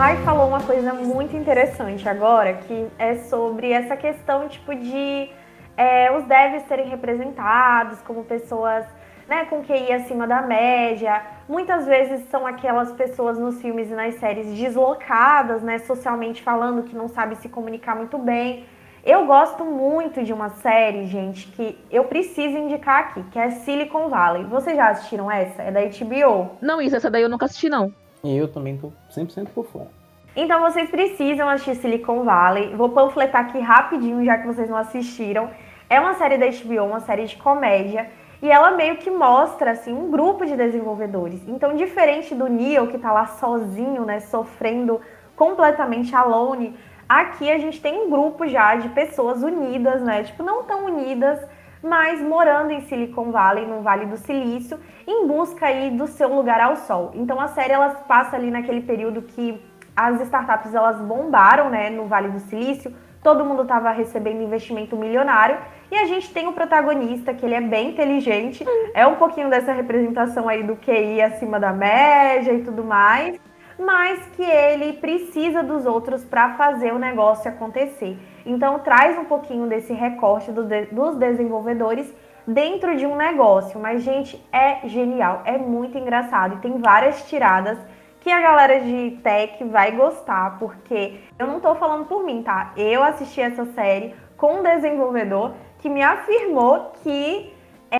Thay 0.00 0.16
falou 0.24 0.48
uma 0.48 0.62
coisa 0.62 0.94
muito 0.94 1.36
interessante 1.36 2.08
agora, 2.08 2.54
que 2.54 2.86
é 2.98 3.16
sobre 3.16 3.70
essa 3.70 3.94
questão 3.94 4.48
tipo 4.48 4.74
de 4.74 5.28
é, 5.76 6.10
os 6.16 6.24
devs 6.24 6.62
serem 6.66 6.88
representados 6.88 8.00
como 8.00 8.24
pessoas 8.24 8.86
né, 9.28 9.44
com 9.44 9.62
QI 9.62 9.92
acima 9.92 10.26
da 10.26 10.40
média. 10.40 11.22
Muitas 11.46 11.84
vezes 11.84 12.26
são 12.30 12.46
aquelas 12.46 12.90
pessoas 12.92 13.38
nos 13.38 13.60
filmes 13.60 13.90
e 13.90 13.94
nas 13.94 14.14
séries 14.14 14.46
deslocadas, 14.54 15.62
né, 15.62 15.78
socialmente 15.80 16.42
falando, 16.42 16.84
que 16.84 16.96
não 16.96 17.06
sabem 17.06 17.36
se 17.36 17.50
comunicar 17.50 17.94
muito 17.94 18.16
bem. 18.16 18.64
Eu 19.04 19.26
gosto 19.26 19.66
muito 19.66 20.24
de 20.24 20.32
uma 20.32 20.48
série, 20.48 21.08
gente, 21.08 21.46
que 21.48 21.78
eu 21.90 22.04
preciso 22.04 22.56
indicar 22.56 23.00
aqui, 23.00 23.22
que 23.24 23.38
é 23.38 23.50
Silicon 23.50 24.08
Valley. 24.08 24.44
Vocês 24.44 24.78
já 24.78 24.88
assistiram 24.88 25.30
essa? 25.30 25.62
É 25.62 25.70
da 25.70 25.80
HBO? 25.82 26.56
Não, 26.62 26.80
isso, 26.80 26.96
essa 26.96 27.10
daí 27.10 27.20
eu 27.20 27.28
nunca 27.28 27.44
assisti, 27.44 27.68
não. 27.68 27.92
E 28.22 28.36
eu 28.36 28.48
também 28.48 28.76
tô 28.76 28.92
100% 29.10 29.48
por 29.54 29.66
fora. 29.66 29.88
Então 30.36 30.60
vocês 30.60 30.88
precisam 30.90 31.48
assistir 31.48 31.76
Silicon 31.76 32.24
Valley. 32.24 32.74
Vou 32.76 32.90
panfletar 32.90 33.46
aqui 33.46 33.58
rapidinho, 33.58 34.24
já 34.24 34.38
que 34.38 34.46
vocês 34.46 34.68
não 34.68 34.76
assistiram. 34.76 35.50
É 35.88 35.98
uma 35.98 36.14
série 36.14 36.38
da 36.38 36.46
HBO, 36.46 36.84
uma 36.84 37.00
série 37.00 37.26
de 37.26 37.36
comédia. 37.36 38.08
E 38.42 38.50
ela 38.50 38.70
meio 38.70 38.96
que 38.96 39.10
mostra 39.10 39.72
assim 39.72 39.92
um 39.92 40.10
grupo 40.10 40.46
de 40.46 40.56
desenvolvedores. 40.56 41.46
Então, 41.46 41.76
diferente 41.76 42.34
do 42.34 42.48
Neo 42.48 42.86
que 42.86 42.98
tá 42.98 43.12
lá 43.12 43.26
sozinho, 43.26 44.04
né, 44.04 44.20
sofrendo 44.20 45.00
completamente 45.36 46.14
alone, 46.14 46.76
aqui 47.08 47.50
a 47.50 47.58
gente 47.58 47.80
tem 47.80 48.06
um 48.06 48.10
grupo 48.10 48.46
já 48.46 48.76
de 48.76 48.88
pessoas 48.90 49.42
unidas, 49.42 50.00
né? 50.00 50.22
Tipo, 50.22 50.42
não 50.42 50.62
tão 50.64 50.86
unidas, 50.86 51.40
mas 51.82 52.20
morando 52.20 52.70
em 52.70 52.82
Silicon 52.82 53.30
Valley, 53.30 53.66
no 53.66 53.82
Vale 53.82 54.06
do 54.06 54.16
Silício, 54.16 54.78
em 55.06 55.26
busca 55.26 55.66
aí 55.66 55.90
do 55.90 56.06
seu 56.06 56.32
lugar 56.34 56.60
ao 56.60 56.76
sol. 56.76 57.12
Então 57.14 57.40
a 57.40 57.48
série 57.48 57.72
ela 57.72 57.90
passa 57.90 58.36
ali 58.36 58.50
naquele 58.50 58.82
período 58.82 59.22
que 59.22 59.60
as 59.96 60.20
startups 60.20 60.74
elas 60.74 61.00
bombaram, 61.00 61.68
né, 61.68 61.90
no 61.90 62.06
Vale 62.06 62.28
do 62.28 62.40
Silício. 62.40 62.94
Todo 63.22 63.44
mundo 63.44 63.62
estava 63.62 63.90
recebendo 63.90 64.42
investimento 64.42 64.96
milionário 64.96 65.58
e 65.90 65.96
a 65.96 66.06
gente 66.06 66.32
tem 66.32 66.46
o 66.46 66.52
protagonista 66.52 67.34
que 67.34 67.44
ele 67.44 67.54
é 67.54 67.60
bem 67.60 67.90
inteligente, 67.90 68.64
é 68.94 69.06
um 69.06 69.16
pouquinho 69.16 69.50
dessa 69.50 69.72
representação 69.72 70.48
aí 70.48 70.62
do 70.62 70.76
QI 70.76 71.20
acima 71.20 71.60
da 71.60 71.72
média 71.72 72.52
e 72.52 72.62
tudo 72.62 72.82
mais, 72.82 73.38
mas 73.78 74.24
que 74.36 74.42
ele 74.42 74.94
precisa 74.94 75.62
dos 75.62 75.84
outros 75.84 76.24
para 76.24 76.54
fazer 76.54 76.94
o 76.94 76.98
negócio 76.98 77.50
acontecer. 77.50 78.16
Então 78.44 78.78
traz 78.80 79.18
um 79.18 79.24
pouquinho 79.24 79.66
desse 79.66 79.92
recorte 79.92 80.50
do 80.52 80.64
de, 80.64 80.86
dos 80.86 81.16
desenvolvedores 81.16 82.12
dentro 82.46 82.96
de 82.96 83.06
um 83.06 83.16
negócio. 83.16 83.78
Mas, 83.78 84.02
gente, 84.02 84.42
é 84.52 84.86
genial, 84.88 85.42
é 85.44 85.58
muito 85.58 85.96
engraçado 85.96 86.56
e 86.56 86.58
tem 86.58 86.78
várias 86.78 87.28
tiradas 87.28 87.78
que 88.20 88.30
a 88.30 88.40
galera 88.40 88.80
de 88.80 89.18
tech 89.22 89.64
vai 89.64 89.92
gostar, 89.92 90.58
porque 90.58 91.20
eu 91.38 91.46
não 91.46 91.58
tô 91.58 91.74
falando 91.74 92.04
por 92.04 92.22
mim, 92.22 92.42
tá? 92.42 92.72
Eu 92.76 93.02
assisti 93.02 93.40
essa 93.40 93.64
série 93.66 94.14
com 94.36 94.56
um 94.56 94.62
desenvolvedor 94.62 95.52
que 95.78 95.88
me 95.88 96.02
afirmou 96.02 96.92
que 97.02 97.52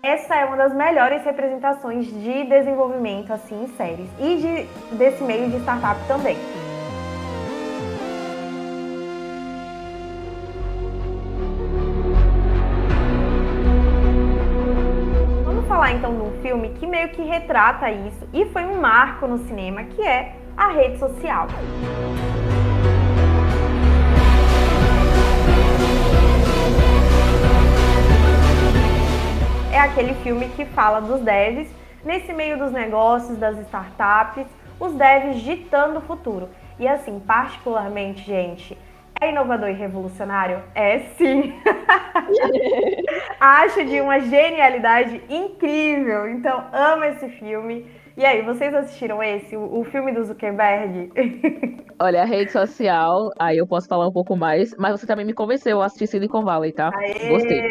essa 0.03 0.37
é 0.37 0.45
uma 0.45 0.57
das 0.57 0.75
melhores 0.75 1.25
representações 1.25 2.07
de 2.07 2.45
desenvolvimento 2.45 3.33
assim 3.33 3.65
em 3.65 3.69
séries 3.77 4.09
e 4.21 4.37
de, 4.37 4.97
desse 4.97 5.23
meio 5.25 5.51
de 5.51 5.57
startup 5.57 5.99
também. 6.07 6.37
Meio 16.91 17.09
que 17.11 17.23
retrata 17.23 17.89
isso 17.91 18.29
e 18.33 18.45
foi 18.47 18.65
um 18.65 18.81
marco 18.81 19.27
no 19.27 19.39
cinema, 19.47 19.85
que 19.85 20.03
é 20.03 20.35
a 20.57 20.69
rede 20.73 20.99
social. 20.99 21.47
É 29.73 29.79
aquele 29.79 30.15
filme 30.15 30.49
que 30.49 30.65
fala 30.65 31.01
dos 31.01 31.21
devs 31.21 31.71
nesse 32.05 32.33
meio 32.33 32.59
dos 32.59 32.73
negócios, 32.73 33.39
das 33.39 33.57
startups, 33.61 34.47
os 34.81 34.93
devs 34.95 35.41
ditando 35.43 35.99
o 35.99 36.03
futuro. 36.03 36.49
E 36.79 36.89
assim, 36.89 37.21
particularmente, 37.21 38.23
gente, 38.23 38.77
É 39.21 39.31
inovador 39.31 39.69
e 39.69 39.75
revolucionário? 39.75 40.63
É 40.75 41.01
sim. 41.19 41.53
Acho 43.39 43.85
de 43.85 44.01
uma 44.01 44.19
genialidade 44.19 45.21
incrível. 45.29 46.27
Então, 46.29 46.67
amo 46.73 47.05
esse 47.05 47.29
filme. 47.29 47.87
E 48.21 48.25
aí, 48.27 48.43
vocês 48.43 48.75
assistiram 48.75 49.23
esse, 49.23 49.57
o, 49.57 49.81
o 49.81 49.83
filme 49.83 50.13
do 50.13 50.23
Zuckerberg? 50.23 51.11
Olha, 52.03 52.21
a 52.21 52.27
rede 52.27 52.53
social, 52.53 53.31
aí 53.39 53.57
eu 53.57 53.67
posso 53.67 53.89
falar 53.89 54.07
um 54.09 54.13
pouco 54.13 54.37
mais, 54.37 54.75
mas 54.79 54.99
você 54.99 55.07
também 55.07 55.25
me 55.25 55.33
convenceu 55.33 55.81
a 55.81 55.87
assistir 55.87 56.07
Silicon 56.07 56.43
Valley, 56.43 56.73
tá? 56.73 56.91
Aê! 56.95 57.31
Gostei. 57.31 57.61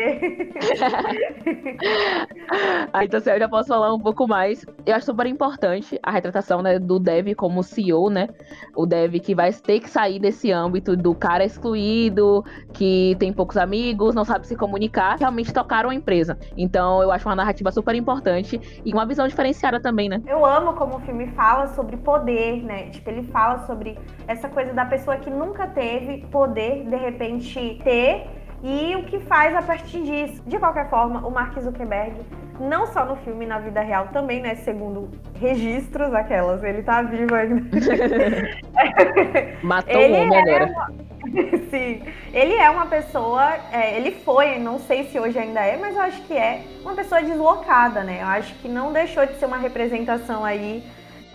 aí, 2.94 3.06
então, 3.06 3.20
assim, 3.20 3.30
eu 3.30 3.40
já 3.40 3.50
posso 3.50 3.68
falar 3.68 3.94
um 3.94 4.00
pouco 4.00 4.28
mais. 4.28 4.66
Eu 4.86 4.96
acho 4.96 5.06
super 5.06 5.28
importante 5.28 6.00
a 6.02 6.10
retratação 6.12 6.64
né, 6.64 6.80
do 6.80 7.00
Dev 7.00 7.36
como 7.36 7.62
CEO, 7.64 8.10
né? 8.10 8.28
O 8.76 8.88
Dev 8.88 9.20
que 9.20 9.36
vai 9.36 9.54
ter 9.54 9.80
que 9.80 9.90
sair 9.90 10.20
desse 10.20 10.52
âmbito 10.52 10.96
do 10.96 11.16
cara 11.16 11.44
excluído, 11.44 12.44
que 12.74 13.16
tem 13.20 13.34
poucos 13.34 13.58
amigos, 13.58 14.16
não 14.16 14.26
sabe 14.26 14.48
se 14.48 14.56
comunicar, 14.56 15.18
realmente 15.18 15.54
tocaram 15.54 15.92
a 15.92 15.96
empresa. 15.96 16.38
Então, 16.56 17.04
eu 17.04 17.12
acho 17.12 17.28
uma 17.28 17.36
narrativa 17.36 17.72
super 17.72 17.96
importante 17.96 18.60
e 18.86 18.94
uma 18.94 19.08
visão 19.08 19.28
diferenciada 19.28 19.80
também, 19.80 20.08
né? 20.08 20.22
Eu 20.28 20.39
amo 20.46 20.74
como 20.74 20.98
o 20.98 21.00
filme 21.02 21.28
fala 21.28 21.68
sobre 21.68 21.98
poder, 21.98 22.64
né? 22.64 22.90
Tipo, 22.90 23.10
ele 23.10 23.24
fala 23.24 23.60
sobre 23.66 23.98
essa 24.28 24.50
coisa 24.50 24.74
da 24.74 24.86
pessoa 24.86 25.18
que 25.18 25.30
nunca 25.30 25.68
teve 25.68 26.26
poder, 26.28 26.86
de 26.86 26.96
repente, 26.96 27.80
ter 27.84 28.28
e 28.62 28.96
o 28.96 29.06
que 29.06 29.20
faz 29.22 29.56
a 29.56 29.62
partir 29.62 30.04
disso. 30.04 30.44
De 30.46 30.58
qualquer 30.60 30.90
forma, 30.90 31.26
o 31.26 31.32
Mark 31.32 31.58
Zuckerberg, 31.60 32.20
não 32.60 32.88
só 32.88 33.06
no 33.06 33.16
filme, 33.18 33.46
na 33.46 33.60
vida 33.60 33.82
real 33.82 34.08
também, 34.08 34.42
né? 34.42 34.56
Segundo 34.56 35.10
registros, 35.40 36.14
aquelas, 36.14 36.64
ele 36.64 36.84
tá 36.84 37.02
vivo 37.02 37.34
ainda. 37.34 37.62
Matou 39.64 40.02
ele 40.02 40.14
um 40.14 40.22
homem 40.24 40.40
agora. 40.40 40.66
Uma... 40.66 41.10
Sim, 41.70 42.04
ele 42.34 42.56
é 42.56 42.70
uma 42.70 42.86
pessoa, 42.86 43.56
é, 43.72 43.98
ele 43.98 44.12
foi, 44.12 44.58
não 44.58 44.80
sei 44.80 45.06
se 45.06 45.20
hoje 45.20 45.38
ainda 45.38 45.62
é, 45.62 45.78
mas 45.78 45.96
eu 45.96 46.02
acho 46.02 46.22
que 46.24 46.34
é 46.34 46.64
uma 46.82 46.94
pessoa 46.94 47.22
deslocada, 47.22 48.04
né? 48.04 48.20
Eu 48.22 48.28
acho 48.28 48.54
que 48.56 48.68
não 48.68 48.92
deixou 48.92 49.26
de 49.26 49.36
ser 49.36 49.46
uma 49.46 49.58
representação 49.58 50.44
aí 50.44 50.84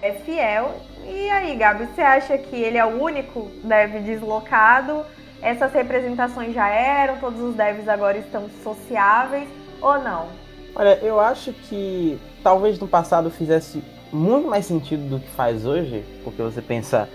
é, 0.03 0.13
fiel. 0.13 0.75
E 1.07 1.31
aí, 1.31 1.55
Gabi, 1.57 1.87
você 1.87 2.01
acha 2.01 2.39
que 2.39 2.57
ele 2.57 2.79
é 2.79 2.85
o 2.85 3.03
único 3.03 3.51
dev 3.63 4.03
deslocado? 4.03 5.05
Essas 5.43 5.73
representações 5.73 6.55
já 6.55 6.69
eram, 6.69 7.19
todos 7.19 7.41
os 7.41 7.55
devs 7.55 7.89
agora 7.89 8.17
estão 8.17 8.49
sociáveis 8.63 9.49
ou 9.81 9.99
não? 9.99 10.44
Olha, 10.75 10.99
eu 11.03 11.21
acho 11.21 11.53
que 11.53 12.19
talvez 12.43 12.79
no 12.79 12.89
passado 12.89 13.31
fizesse 13.31 13.83
muito 14.13 14.49
mais 14.49 14.67
sentido 14.67 15.09
do 15.09 15.21
que 15.21 15.29
faz 15.31 15.65
hoje, 15.65 16.05
porque 16.23 16.43
você 16.43 16.61
pensa 16.61 17.09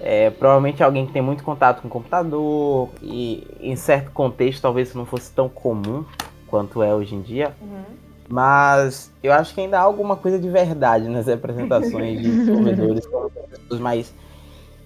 é, 0.00 0.30
provavelmente 0.30 0.82
alguém 0.82 1.06
que 1.06 1.12
tem 1.12 1.22
muito 1.22 1.42
contato 1.42 1.80
com 1.80 1.88
o 1.88 1.90
computador 1.90 2.90
e 3.02 3.46
em 3.60 3.76
certo 3.76 4.10
contexto 4.10 4.60
talvez 4.60 4.88
isso 4.88 4.98
não 4.98 5.06
fosse 5.06 5.32
tão 5.32 5.48
comum 5.48 6.04
quanto 6.46 6.82
é 6.82 6.94
hoje 6.94 7.14
em 7.14 7.22
dia. 7.22 7.54
Uhum. 7.60 7.82
Mas 8.28 9.10
eu 9.22 9.32
acho 9.32 9.54
que 9.54 9.60
ainda 9.60 9.78
há 9.78 9.82
alguma 9.82 10.16
coisa 10.16 10.38
de 10.38 10.48
verdade 10.48 11.08
nas 11.08 11.26
representações 11.26 12.20
de 12.20 12.30
desenvolvedores, 12.30 13.06
pessoas 13.50 13.80
mais 13.80 14.14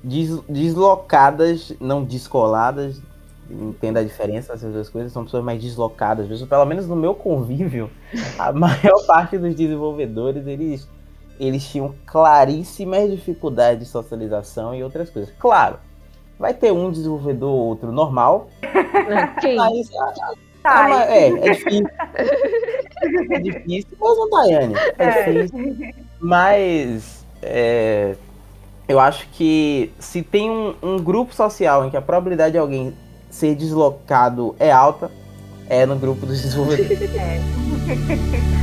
des 0.02 0.40
deslocadas, 0.48 1.72
não 1.80 2.02
descoladas. 2.04 3.00
Entenda 3.50 4.00
a 4.00 4.04
diferença 4.04 4.52
dessas 4.52 4.72
duas 4.72 4.88
coisas, 4.88 5.12
são 5.12 5.24
pessoas 5.24 5.42
mais 5.42 5.62
deslocadas. 5.62 6.26
Pelo 6.42 6.64
menos 6.66 6.86
no 6.86 6.96
meu 6.96 7.14
convívio, 7.14 7.90
a 8.38 8.52
maior 8.52 9.06
parte 9.06 9.38
dos 9.38 9.54
desenvolvedores, 9.54 10.46
eles 10.46 10.88
eles 11.40 11.64
tinham 11.70 11.94
claríssimas 12.04 13.08
dificuldades 13.10 13.78
de 13.78 13.86
socialização 13.86 14.74
e 14.74 14.82
outras 14.82 15.08
coisas. 15.08 15.32
Claro, 15.38 15.78
vai 16.38 16.52
ter 16.52 16.72
um 16.72 16.90
desenvolvedor 16.90 17.48
ou 17.48 17.66
outro 17.68 17.92
normal. 17.92 18.48
Quem? 19.40 19.56
Mas, 19.56 19.88
ah, 20.64 21.06
é, 21.06 21.28
é 21.28 21.52
difícil. 21.52 21.86
é 23.30 23.38
difícil, 23.38 23.96
mas 24.00 24.18
não, 24.18 24.30
Daiane. 24.30 24.74
É, 24.98 25.04
é 25.06 25.42
difícil. 25.42 25.94
Mas 26.20 27.24
é, 27.40 28.16
eu 28.88 28.98
acho 28.98 29.28
que 29.28 29.92
se 29.98 30.22
tem 30.22 30.50
um, 30.50 30.74
um 30.82 30.96
grupo 30.98 31.34
social 31.34 31.86
em 31.86 31.90
que 31.90 31.96
a 31.96 32.02
probabilidade 32.02 32.52
de 32.52 32.58
alguém 32.58 32.94
ser 33.30 33.54
deslocado 33.54 34.54
é 34.58 34.70
alta, 34.70 35.10
é 35.68 35.84
no 35.84 35.96
grupo 35.96 36.26
dos 36.26 36.40
desenvolvedores. 36.40 36.98
É. 37.18 38.58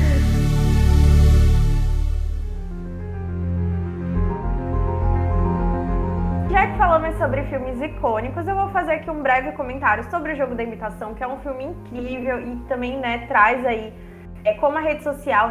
Já 6.52 6.68
que 6.68 6.78
falamos 6.78 7.18
sobre 7.18 7.44
filmes 7.44 7.82
icônicos, 7.82 8.48
eu 8.48 8.56
vou 8.56 8.70
fazer 8.70 8.94
aqui 8.94 9.10
um 9.10 9.22
breve 9.22 9.52
comentário 9.54 10.10
sobre 10.10 10.34
o 10.34 10.36
Jogo 10.36 10.54
da 10.56 10.64
Imitação, 10.64 11.14
que 11.14 11.24
é 11.24 11.28
um 11.28 11.40
filme 11.40 11.66
incrível 11.66 12.40
e 12.40 12.56
também 12.68 13.00
né, 13.00 13.26
traz 13.28 13.66
aí 13.66 13.92
é, 14.46 14.54
como 14.54 14.78
a 14.78 14.82
rede 14.82 15.04
social 15.04 15.50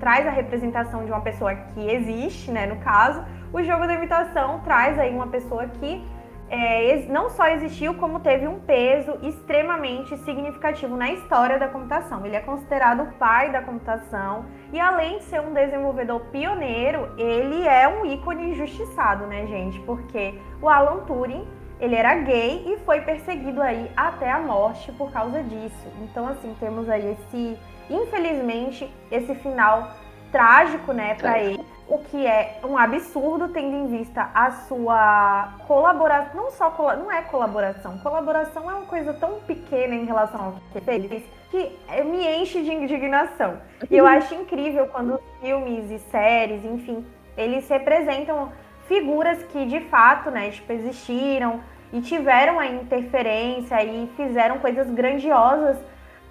traz 0.00 0.26
a 0.26 0.30
representação 0.30 1.04
de 1.04 1.10
uma 1.12 1.20
pessoa 1.20 1.54
que 1.54 1.90
existe, 1.90 2.50
né, 2.50 2.66
no 2.66 2.76
caso. 2.76 3.22
O 3.52 3.62
Jogo 3.62 3.86
da 3.86 3.92
Imitação 3.92 4.60
traz 4.60 4.98
aí 4.98 5.14
uma 5.14 5.26
pessoa 5.26 5.66
que 5.68 6.02
é, 6.48 7.04
não 7.08 7.30
só 7.30 7.48
existiu, 7.48 7.94
como 7.94 8.20
teve 8.20 8.46
um 8.46 8.60
peso 8.60 9.18
extremamente 9.22 10.16
significativo 10.18 10.96
na 10.96 11.10
história 11.10 11.58
da 11.58 11.68
computação. 11.68 12.24
Ele 12.24 12.36
é 12.36 12.40
considerado 12.40 13.02
o 13.02 13.12
pai 13.14 13.50
da 13.50 13.62
computação 13.62 14.46
e, 14.72 14.78
além 14.78 15.18
de 15.18 15.24
ser 15.24 15.40
um 15.40 15.52
desenvolvedor 15.52 16.20
pioneiro, 16.26 17.10
ele 17.18 17.66
é 17.66 17.88
um 17.88 18.06
ícone 18.06 18.50
injustiçado, 18.50 19.26
né, 19.26 19.46
gente? 19.46 19.80
Porque 19.80 20.38
o 20.62 20.68
Alan 20.68 21.04
Turing 21.04 21.46
ele 21.78 21.94
era 21.94 22.14
gay 22.14 22.64
e 22.66 22.78
foi 22.84 23.00
perseguido 23.02 23.60
aí 23.60 23.90
até 23.96 24.30
a 24.30 24.38
morte 24.38 24.90
por 24.92 25.10
causa 25.12 25.42
disso. 25.42 25.88
Então, 26.00 26.26
assim, 26.28 26.54
temos 26.58 26.88
aí 26.88 27.12
esse, 27.12 27.58
infelizmente, 27.90 28.90
esse 29.10 29.34
final 29.34 29.90
trágico, 30.32 30.92
né, 30.92 31.14
para 31.14 31.38
é. 31.38 31.46
ele 31.46 31.64
o 31.88 31.98
que 31.98 32.26
é 32.26 32.60
um 32.64 32.76
absurdo 32.76 33.48
tendo 33.48 33.76
em 33.76 33.86
vista 33.86 34.28
a 34.34 34.50
sua 34.50 35.54
colaboração, 35.66 36.34
não 36.34 36.50
só 36.50 36.70
não 36.96 37.10
é 37.12 37.22
colaboração, 37.22 37.98
colaboração 37.98 38.68
é 38.70 38.74
uma 38.74 38.86
coisa 38.86 39.14
tão 39.14 39.40
pequena 39.40 39.94
em 39.94 40.04
relação 40.04 40.46
ao 40.46 40.52
que 40.72 40.90
ele 40.90 41.08
fez 41.08 41.24
que 41.50 41.78
me 42.04 42.26
enche 42.38 42.62
de 42.62 42.72
indignação. 42.72 43.58
E 43.88 43.96
eu 43.96 44.06
acho 44.06 44.34
incrível 44.34 44.88
quando 44.88 45.20
filmes 45.40 45.90
e 45.90 45.98
séries, 46.10 46.64
enfim, 46.64 47.06
eles 47.36 47.68
representam 47.68 48.50
figuras 48.88 49.42
que 49.44 49.64
de 49.66 49.80
fato, 49.82 50.30
né, 50.30 50.50
tipo, 50.50 50.72
existiram 50.72 51.60
e 51.92 52.00
tiveram 52.00 52.58
a 52.58 52.66
interferência 52.66 53.82
e 53.84 54.10
fizeram 54.16 54.58
coisas 54.58 54.90
grandiosas 54.90 55.78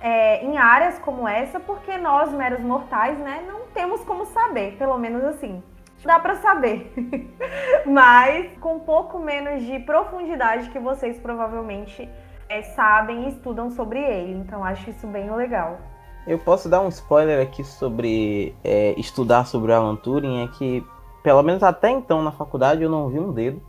é, 0.01 0.43
em 0.43 0.57
áreas 0.57 0.99
como 0.99 1.27
essa, 1.27 1.59
porque 1.59 1.97
nós, 1.97 2.31
meros 2.31 2.59
mortais, 2.59 3.17
né, 3.17 3.43
não 3.47 3.64
temos 3.75 4.01
como 4.05 4.25
saber, 4.25 4.75
pelo 4.77 4.97
menos 4.97 5.23
assim. 5.25 5.61
Dá 6.03 6.19
para 6.19 6.35
saber, 6.35 6.91
mas 7.85 8.57
com 8.59 8.75
um 8.75 8.79
pouco 8.79 9.19
menos 9.19 9.63
de 9.63 9.79
profundidade 9.79 10.69
que 10.69 10.79
vocês 10.79 11.19
provavelmente 11.19 12.07
é, 12.47 12.61
sabem 12.61 13.25
e 13.25 13.29
estudam 13.29 13.69
sobre 13.71 13.99
ele. 13.99 14.33
Então 14.33 14.63
acho 14.63 14.89
isso 14.89 15.07
bem 15.07 15.33
legal. 15.35 15.79
Eu 16.27 16.39
posso 16.39 16.69
dar 16.69 16.81
um 16.81 16.89
spoiler 16.89 17.41
aqui 17.41 17.63
sobre 17.63 18.55
é, 18.63 18.93
estudar 18.99 19.45
sobre 19.45 19.71
o 19.71 19.75
Alan 19.75 19.95
Turing, 19.95 20.43
é 20.43 20.47
que 20.47 20.85
pelo 21.23 21.41
menos 21.41 21.63
até 21.63 21.89
então 21.89 22.21
na 22.21 22.31
faculdade 22.31 22.83
eu 22.83 22.89
não 22.89 23.09
vi 23.09 23.19
um 23.19 23.31
dedo 23.31 23.59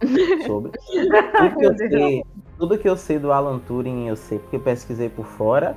sobre. 0.46 0.72
tudo, 1.38 1.56
que 1.56 1.64
eu 1.64 1.76
sei, 1.76 2.24
tudo 2.58 2.78
que 2.78 2.88
eu 2.88 2.96
sei 2.96 3.18
do 3.18 3.32
Alan 3.32 3.58
Turing 3.60 4.08
eu 4.08 4.16
sei 4.16 4.38
porque 4.38 4.56
eu 4.56 4.60
pesquisei 4.60 5.08
por 5.08 5.24
fora 5.24 5.74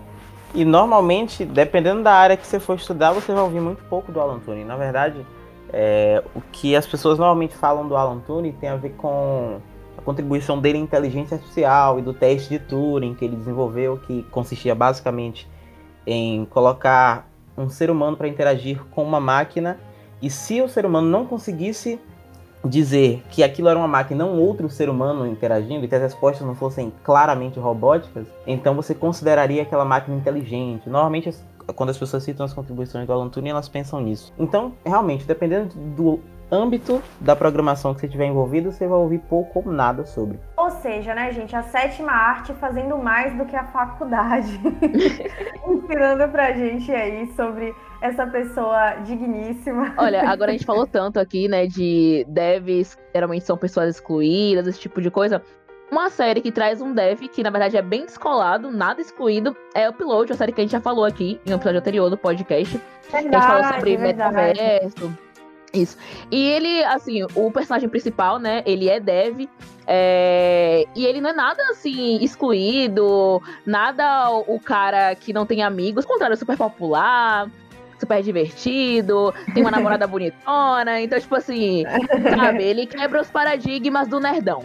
e 0.54 0.66
normalmente, 0.66 1.46
dependendo 1.46 2.04
da 2.04 2.14
área 2.14 2.36
que 2.36 2.46
você 2.46 2.60
for 2.60 2.76
estudar, 2.76 3.12
você 3.12 3.32
vai 3.34 3.44
ouvir 3.44 3.60
muito 3.60 3.84
pouco 3.86 4.12
do 4.12 4.20
Alan 4.20 4.40
Turing. 4.40 4.66
Na 4.66 4.76
verdade, 4.76 5.26
é, 5.72 6.24
o 6.36 6.42
que 6.42 6.76
as 6.76 6.88
pessoas 6.88 7.20
normalmente 7.20 7.56
falam 7.56 7.88
do 7.88 7.96
Alan 7.96 8.20
Turing 8.20 8.54
tem 8.54 8.70
a 8.70 8.76
ver 8.76 8.92
com 8.92 9.60
a 9.98 10.02
contribuição 10.02 10.60
dele 10.60 10.80
em 10.80 10.82
inteligência 10.82 11.36
artificial 11.36 12.00
e 12.00 12.02
do 12.02 12.14
teste 12.14 12.50
de 12.50 12.60
Turing 12.60 13.14
que 13.14 13.26
ele 13.26 13.36
desenvolveu, 13.36 13.98
que 13.98 14.24
consistia 14.32 14.74
basicamente 14.74 15.48
em 16.08 16.46
colocar 16.46 17.30
um 17.56 17.70
ser 17.70 17.92
humano 17.92 18.18
para 18.18 18.28
interagir 18.28 18.84
com 18.92 19.04
uma 19.04 19.20
máquina 19.20 19.78
e 20.22 20.30
se 20.30 20.62
o 20.62 20.68
ser 20.68 20.86
humano 20.86 21.08
não 21.08 21.26
conseguisse 21.26 22.00
dizer 22.64 23.24
que 23.30 23.44
aquilo 23.44 23.70
era 23.70 23.80
uma 23.80 23.88
máquina, 23.88 24.26
não 24.26 24.38
outro 24.40 24.70
ser 24.70 24.90
humano 24.90 25.26
interagindo, 25.26 25.86
e 25.86 25.88
que 25.88 25.96
as 25.96 26.02
respostas 26.02 26.46
não 26.46 26.56
fossem 26.56 26.92
claramente 27.04 27.60
robóticas, 27.60 28.28
então 28.46 28.76
você 28.76 28.94
consideraria 28.94 29.62
aquela 29.62 29.86
máquina 29.86 30.18
inteligente. 30.18 30.90
Normalmente, 30.90 31.34
quando 31.76 31.90
as 31.90 31.98
pessoas 31.98 32.24
citam 32.24 32.46
as 32.46 32.54
contribuições 32.54 33.06
do 33.08 33.14
Alan 33.14 33.30
Turing, 33.30 33.50
elas 33.50 33.70
pensam 33.70 34.02
nisso. 34.02 34.34
Então, 34.38 34.74
realmente, 34.86 35.26
dependendo 35.26 35.76
do 35.96 36.20
âmbito 36.52 37.02
da 37.20 37.36
programação 37.36 37.94
que 37.94 38.02
você 38.02 38.08
tiver 38.08 38.26
envolvido, 38.26 38.72
você 38.72 38.88
vai 38.88 38.98
ouvir 38.98 39.20
pouco 39.20 39.62
ou 39.64 39.72
nada 39.72 40.06
sobre. 40.06 40.40
Ou 40.70 40.82
seja, 40.82 41.16
né, 41.16 41.34
gente, 41.34 41.56
a 41.56 41.64
sétima 41.64 42.12
arte 42.12 42.54
fazendo 42.54 42.96
mais 42.96 43.36
do 43.36 43.44
que 43.44 43.56
a 43.56 43.64
faculdade. 43.66 44.60
Ensinando 45.68 46.30
pra 46.32 46.52
gente 46.52 46.92
aí 46.92 47.26
sobre 47.36 47.74
essa 48.00 48.28
pessoa 48.28 48.92
digníssima. 49.04 49.96
Olha, 49.98 50.30
agora 50.30 50.52
a 50.52 50.54
gente 50.54 50.68
falou 50.68 50.86
tanto 50.86 51.20
aqui, 51.20 51.48
né, 51.48 51.66
de 51.66 52.24
devs, 52.30 52.96
geralmente 53.16 53.46
são 53.46 53.58
pessoas 53.58 53.96
excluídas, 53.96 54.68
esse 54.68 54.80
tipo 54.80 55.02
de 55.02 55.10
coisa. 55.10 55.42
Uma 55.92 56.12
série 56.12 56.40
que 56.40 56.52
traz 56.52 56.84
um 56.84 56.94
dev 56.94 57.22
que, 57.22 57.42
na 57.42 57.50
verdade, 57.50 57.76
é 57.76 57.82
bem 57.82 58.06
descolado, 58.06 58.70
nada 58.70 59.02
excluído, 59.02 59.58
é 59.74 59.90
Upload, 59.90 60.32
uma 60.32 60.38
série 60.38 60.52
que 60.52 60.62
a 60.62 60.64
gente 60.64 60.72
já 60.72 60.80
falou 60.80 61.04
aqui 61.04 61.42
em 61.48 61.52
um 61.52 61.56
episódio 61.56 61.80
anterior 61.80 62.12
do 62.12 62.18
podcast. 62.18 62.80
Verdade, 63.12 63.36
a 63.36 63.40
gente 63.40 63.48
falou 63.48 63.74
sobre 63.74 63.98
metaverso. 63.98 65.29
Isso. 65.74 65.98
E 66.32 66.50
ele, 66.50 66.84
assim, 66.86 67.24
o 67.36 67.52
personagem 67.52 67.90
principal, 67.90 68.40
né? 68.40 68.64
Ele 68.66 68.90
é 68.90 69.00
dev. 69.00 69.48
É... 69.86 70.86
E 70.96 71.06
ele 71.06 71.22
não 71.22 71.32
é 71.32 71.34
nada 71.34 71.62
assim, 71.72 72.18
excluído, 72.24 73.42
nada 73.66 74.30
o 74.30 74.60
cara 74.60 75.16
que 75.16 75.34
não 75.34 75.46
tem 75.46 75.64
amigos, 75.64 76.06
ao 76.06 76.12
contrário, 76.12 76.34
é 76.34 76.38
super 76.38 76.56
popular, 76.56 77.50
super 78.00 78.22
divertido, 78.22 79.34
tem 79.54 79.64
uma 79.64 79.72
namorada 79.72 80.06
bonitona, 80.08 81.02
então, 81.02 81.20
tipo 81.20 81.34
assim, 81.34 81.86
sabe, 82.36 82.64
ele 82.64 82.86
quebra 82.86 83.22
os 83.22 83.32
paradigmas 83.32 84.08
do 84.08 84.20
nerdão. 84.20 84.64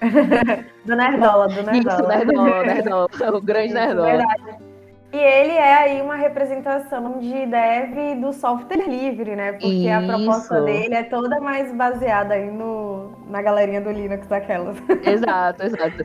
do 0.84 0.96
Nerdola, 0.96 1.48
do 1.48 1.62
Nerdola. 1.62 1.78
Isso, 1.78 2.08
Nerdola, 2.08 2.64
Nerdola, 2.64 3.08
o 3.34 3.40
grande 3.40 3.74
Nerdola. 3.74 4.06
Verdade. 4.06 4.71
E 5.12 5.16
ele 5.18 5.52
é 5.52 5.74
aí 5.74 6.00
uma 6.00 6.16
representação 6.16 7.18
de 7.18 7.44
dev 7.44 8.18
do 8.18 8.32
software 8.32 8.88
livre, 8.88 9.36
né? 9.36 9.52
Porque 9.52 9.66
Isso. 9.66 9.90
a 9.90 10.00
proposta 10.00 10.62
dele 10.62 10.94
é 10.94 11.02
toda 11.02 11.38
mais 11.38 11.70
baseada 11.74 12.32
aí 12.32 12.50
no, 12.50 13.12
na 13.28 13.42
galerinha 13.42 13.82
do 13.82 13.90
Linux 13.90 14.26
daquelas. 14.26 14.78
Exato, 15.04 15.64
exato. 15.64 15.96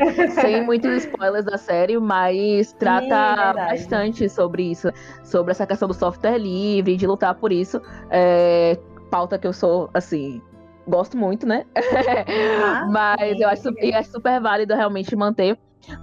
Sem 0.41 0.61
muitos 0.61 1.05
spoilers 1.05 1.45
da 1.45 1.57
série, 1.57 1.97
mas 1.97 2.73
trata 2.73 3.53
Sim, 3.53 3.53
bastante 3.53 4.29
sobre 4.29 4.71
isso, 4.71 4.91
sobre 5.23 5.51
essa 5.51 5.65
questão 5.65 5.87
do 5.87 5.93
software 5.93 6.37
livre, 6.37 6.97
de 6.97 7.07
lutar 7.07 7.35
por 7.35 7.51
isso. 7.51 7.81
É, 8.09 8.77
pauta 9.09 9.37
que 9.37 9.47
eu 9.47 9.53
sou, 9.53 9.89
assim, 9.93 10.41
gosto 10.85 11.15
muito, 11.15 11.47
né? 11.47 11.63
Ah, 11.75 12.85
Mas 12.91 13.39
eu 13.39 13.47
acho, 13.47 13.69
eu 13.77 13.97
acho 13.97 14.11
super 14.11 14.41
válido 14.41 14.75
realmente 14.75 15.15
manter, 15.15 15.57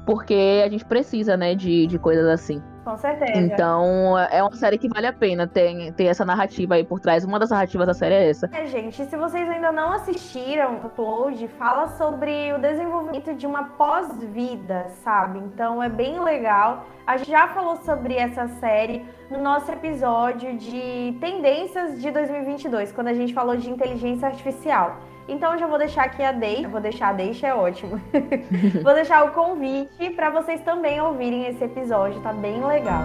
porque 0.06 0.62
a 0.64 0.70
gente 0.70 0.86
precisa, 0.86 1.36
né, 1.36 1.54
de, 1.54 1.86
de 1.86 1.98
coisas 1.98 2.26
assim. 2.26 2.62
Com 2.84 2.96
certeza. 2.98 3.38
Então, 3.38 4.18
é 4.30 4.42
uma 4.42 4.54
série 4.54 4.76
que 4.76 4.88
vale 4.88 5.06
a 5.06 5.12
pena 5.12 5.46
ter, 5.46 5.92
ter 5.92 6.04
essa 6.04 6.24
narrativa 6.24 6.74
aí 6.74 6.84
por 6.84 7.00
trás. 7.00 7.24
Uma 7.24 7.38
das 7.38 7.50
narrativas 7.50 7.86
da 7.86 7.94
série 7.94 8.14
é 8.14 8.28
essa. 8.28 8.50
É, 8.52 8.66
gente, 8.66 9.04
se 9.06 9.16
vocês 9.16 9.48
ainda 9.48 9.72
não 9.72 9.92
assistiram 9.92 10.74
o 10.74 10.86
Upload, 10.86 11.48
fala 11.48 11.88
sobre 11.88 12.52
o 12.52 12.58
desenvolvimento 12.58 13.34
de 13.34 13.46
uma 13.46 13.64
pós-vida, 13.70 14.86
sabe? 15.02 15.38
Então, 15.38 15.82
é 15.82 15.88
bem 15.88 16.22
legal. 16.22 16.86
A 17.06 17.16
gente 17.16 17.30
já 17.30 17.48
falou 17.48 17.76
sobre 17.76 18.14
essa 18.16 18.46
série 18.48 19.04
no 19.30 19.40
nosso 19.40 19.70
episódio 19.72 20.56
de 20.58 21.16
tendências 21.20 22.00
de 22.02 22.10
2022, 22.10 22.92
quando 22.92 23.08
a 23.08 23.14
gente 23.14 23.32
falou 23.32 23.56
de 23.56 23.70
inteligência 23.70 24.28
artificial. 24.28 24.98
Então 25.26 25.52
eu 25.52 25.58
já 25.58 25.66
vou 25.66 25.78
deixar 25.78 26.04
aqui 26.04 26.22
a 26.22 26.32
deixa, 26.32 26.68
vou 26.68 26.80
deixar 26.80 27.08
a 27.08 27.12
deixa 27.12 27.46
é 27.46 27.54
ótimo. 27.54 28.00
vou 28.82 28.94
deixar 28.94 29.24
o 29.24 29.32
convite 29.32 30.10
para 30.10 30.30
vocês 30.30 30.60
também 30.60 31.00
ouvirem 31.00 31.46
esse 31.46 31.64
episódio, 31.64 32.20
tá 32.20 32.32
bem 32.32 32.62
legal. 32.64 33.02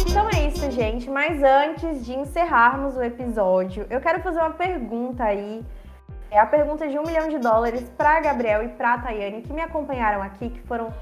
Então 0.00 0.28
é 0.34 0.48
isso, 0.48 0.68
gente. 0.72 1.08
Mas 1.08 1.42
antes 1.42 2.04
de 2.04 2.12
encerrarmos 2.12 2.96
o 2.96 3.02
episódio, 3.02 3.86
eu 3.88 4.00
quero 4.00 4.20
fazer 4.20 4.40
uma 4.40 4.50
pergunta 4.50 5.22
aí. 5.22 5.64
É 6.28 6.40
a 6.40 6.46
pergunta 6.46 6.88
de 6.88 6.98
um 6.98 7.04
milhão 7.04 7.28
de 7.28 7.38
dólares 7.38 7.88
para 7.96 8.18
Gabriel 8.18 8.64
e 8.64 8.68
para 8.68 8.98
Tayane, 8.98 9.42
que 9.42 9.52
me 9.52 9.60
acompanharam 9.60 10.20
aqui, 10.20 10.48
que 10.48 10.60
foram 10.62 10.92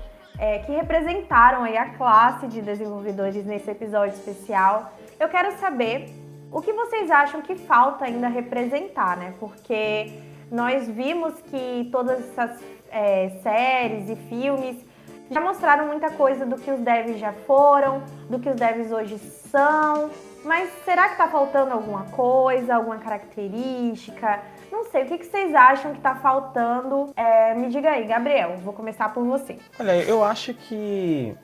é, 0.42 0.58
que 0.58 0.72
representaram 0.72 1.62
aí 1.62 1.76
a 1.76 1.90
classe 1.90 2.49
de 2.49 2.61
desenvolvedores 2.61 3.46
nesse 3.46 3.70
episódio 3.70 4.16
especial. 4.16 4.92
Eu 5.20 5.28
quero 5.28 5.52
saber 5.58 6.08
o 6.50 6.61
que 6.61 6.72
vocês 6.72 7.12
acham 7.12 7.40
que 7.40 7.54
falta 7.54 8.06
ainda 8.06 8.26
representar, 8.26 9.17
né? 9.17 9.34
Porque 9.38 10.12
nós 10.50 10.88
vimos 10.88 11.32
que 11.43 11.88
todas 11.93 12.19
essas 12.19 12.60
é, 12.90 13.30
séries 13.40 14.10
e 14.10 14.17
filmes 14.17 14.84
já 15.30 15.40
mostraram 15.40 15.86
muita 15.86 16.10
coisa 16.10 16.45
do 16.45 16.56
que 16.56 16.73
os 16.73 16.80
devs 16.80 17.21
já 17.21 17.32
foram, 17.32 18.02
do 18.28 18.40
que 18.40 18.49
os 18.49 18.56
devs 18.56 18.90
hoje 18.90 19.19
são. 19.21 20.10
Mas 20.45 20.71
será 20.85 21.07
que 21.07 21.13
está 21.13 21.28
faltando 21.28 21.73
alguma 21.73 22.05
coisa, 22.07 22.75
alguma 22.75 22.99
característica? 22.99 24.41
Não 24.71 24.85
sei, 24.85 25.05
o 25.05 25.07
que, 25.07 25.19
que 25.19 25.26
vocês 25.26 25.55
acham 25.55 25.93
que 25.93 25.99
está 25.99 26.17
faltando? 26.17 27.13
É, 27.17 27.55
me 27.55 27.69
diga 27.69 27.91
aí, 27.91 28.05
Gabriel, 28.07 28.57
vou 28.59 28.73
começar 28.73 29.13
por 29.13 29.25
você. 29.25 29.59
Olha, 29.78 30.02
eu 30.02 30.25
acho 30.25 30.52
que. 30.55 31.37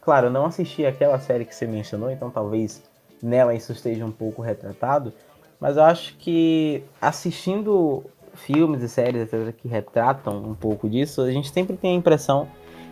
Claro, 0.00 0.26
eu 0.26 0.30
não 0.30 0.46
assisti 0.46 0.84
aquela 0.84 1.18
série 1.18 1.44
que 1.44 1.54
você 1.54 1.66
mencionou, 1.66 2.10
então 2.10 2.30
talvez 2.30 2.82
nela 3.22 3.54
isso 3.54 3.72
esteja 3.72 4.04
um 4.04 4.12
pouco 4.12 4.42
retratado. 4.42 5.12
Mas 5.58 5.76
eu 5.76 5.82
acho 5.82 6.16
que 6.18 6.84
assistindo 7.00 8.04
filmes 8.34 8.82
e 8.82 8.88
séries 8.88 9.22
etc, 9.22 9.54
que 9.56 9.66
retratam 9.66 10.36
um 10.36 10.54
pouco 10.54 10.88
disso, 10.88 11.22
a 11.22 11.30
gente 11.30 11.50
sempre 11.50 11.76
tem 11.76 11.92
a 11.92 11.94
impressão 11.94 12.48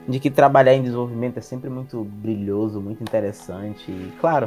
de 0.08 0.18
que 0.18 0.30
trabalhar 0.30 0.74
em 0.74 0.82
desenvolvimento 0.82 1.38
é 1.38 1.40
sempre 1.40 1.68
muito 1.68 2.02
brilhoso, 2.02 2.80
muito 2.80 3.02
interessante. 3.02 3.90
E, 3.90 4.12
claro, 4.20 4.46